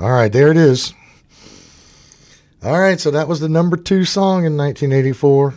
All 0.00 0.10
right, 0.10 0.32
there 0.32 0.50
it 0.50 0.56
is. 0.56 0.94
All 2.64 2.78
right, 2.78 2.98
so 2.98 3.10
that 3.10 3.28
was 3.28 3.40
the 3.40 3.48
number 3.48 3.76
two 3.76 4.06
song 4.06 4.46
in 4.46 4.56
1984. 4.56 5.54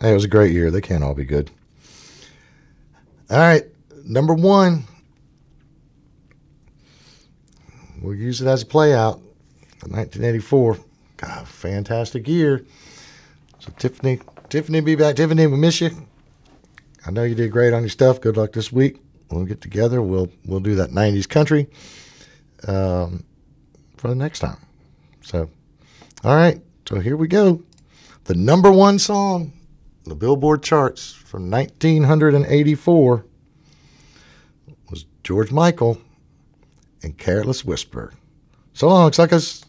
Hey, 0.00 0.10
it 0.12 0.14
was 0.14 0.24
a 0.24 0.28
great 0.28 0.52
year. 0.52 0.70
They 0.70 0.80
can't 0.80 1.02
all 1.02 1.14
be 1.14 1.24
good. 1.24 1.50
All 3.30 3.38
right, 3.38 3.64
number 4.04 4.34
one. 4.34 4.84
We'll 8.00 8.14
use 8.14 8.40
it 8.40 8.46
as 8.46 8.62
a 8.62 8.66
play 8.66 8.94
out. 8.94 9.16
1984. 9.88 10.78
God, 11.16 11.48
fantastic 11.48 12.28
year. 12.28 12.64
So 13.58 13.72
Tiffany, 13.78 14.20
Tiffany, 14.48 14.80
be 14.80 14.94
back. 14.94 15.16
Tiffany, 15.16 15.46
we 15.48 15.56
miss 15.56 15.80
you. 15.80 15.90
I 17.04 17.10
know 17.10 17.24
you 17.24 17.34
did 17.34 17.50
great 17.50 17.72
on 17.72 17.82
your 17.82 17.90
stuff. 17.90 18.20
Good 18.20 18.36
luck 18.36 18.52
this 18.52 18.70
week. 18.70 19.00
We'll 19.30 19.44
get 19.44 19.60
together. 19.60 20.00
We'll 20.00 20.30
we'll 20.44 20.60
do 20.60 20.76
that 20.76 20.90
90s 20.90 21.28
country 21.28 21.68
um, 22.68 23.24
for 23.96 24.08
the 24.08 24.14
next 24.14 24.40
time. 24.40 24.58
So, 25.22 25.48
all 26.22 26.36
right. 26.36 26.60
So 26.88 27.00
here 27.00 27.16
we 27.16 27.28
go. 27.28 27.62
The 28.24 28.34
number 28.34 28.70
one 28.70 28.98
song, 28.98 29.52
on 30.04 30.10
the 30.10 30.14
Billboard 30.14 30.62
charts 30.62 31.12
from 31.12 31.50
1984 31.50 33.24
was 34.90 35.06
George 35.22 35.50
Michael 35.50 35.98
and 37.02 37.16
Careless 37.16 37.64
Whisper. 37.64 38.12
So 38.74 38.88
long, 38.88 39.12
suckers. 39.12 39.63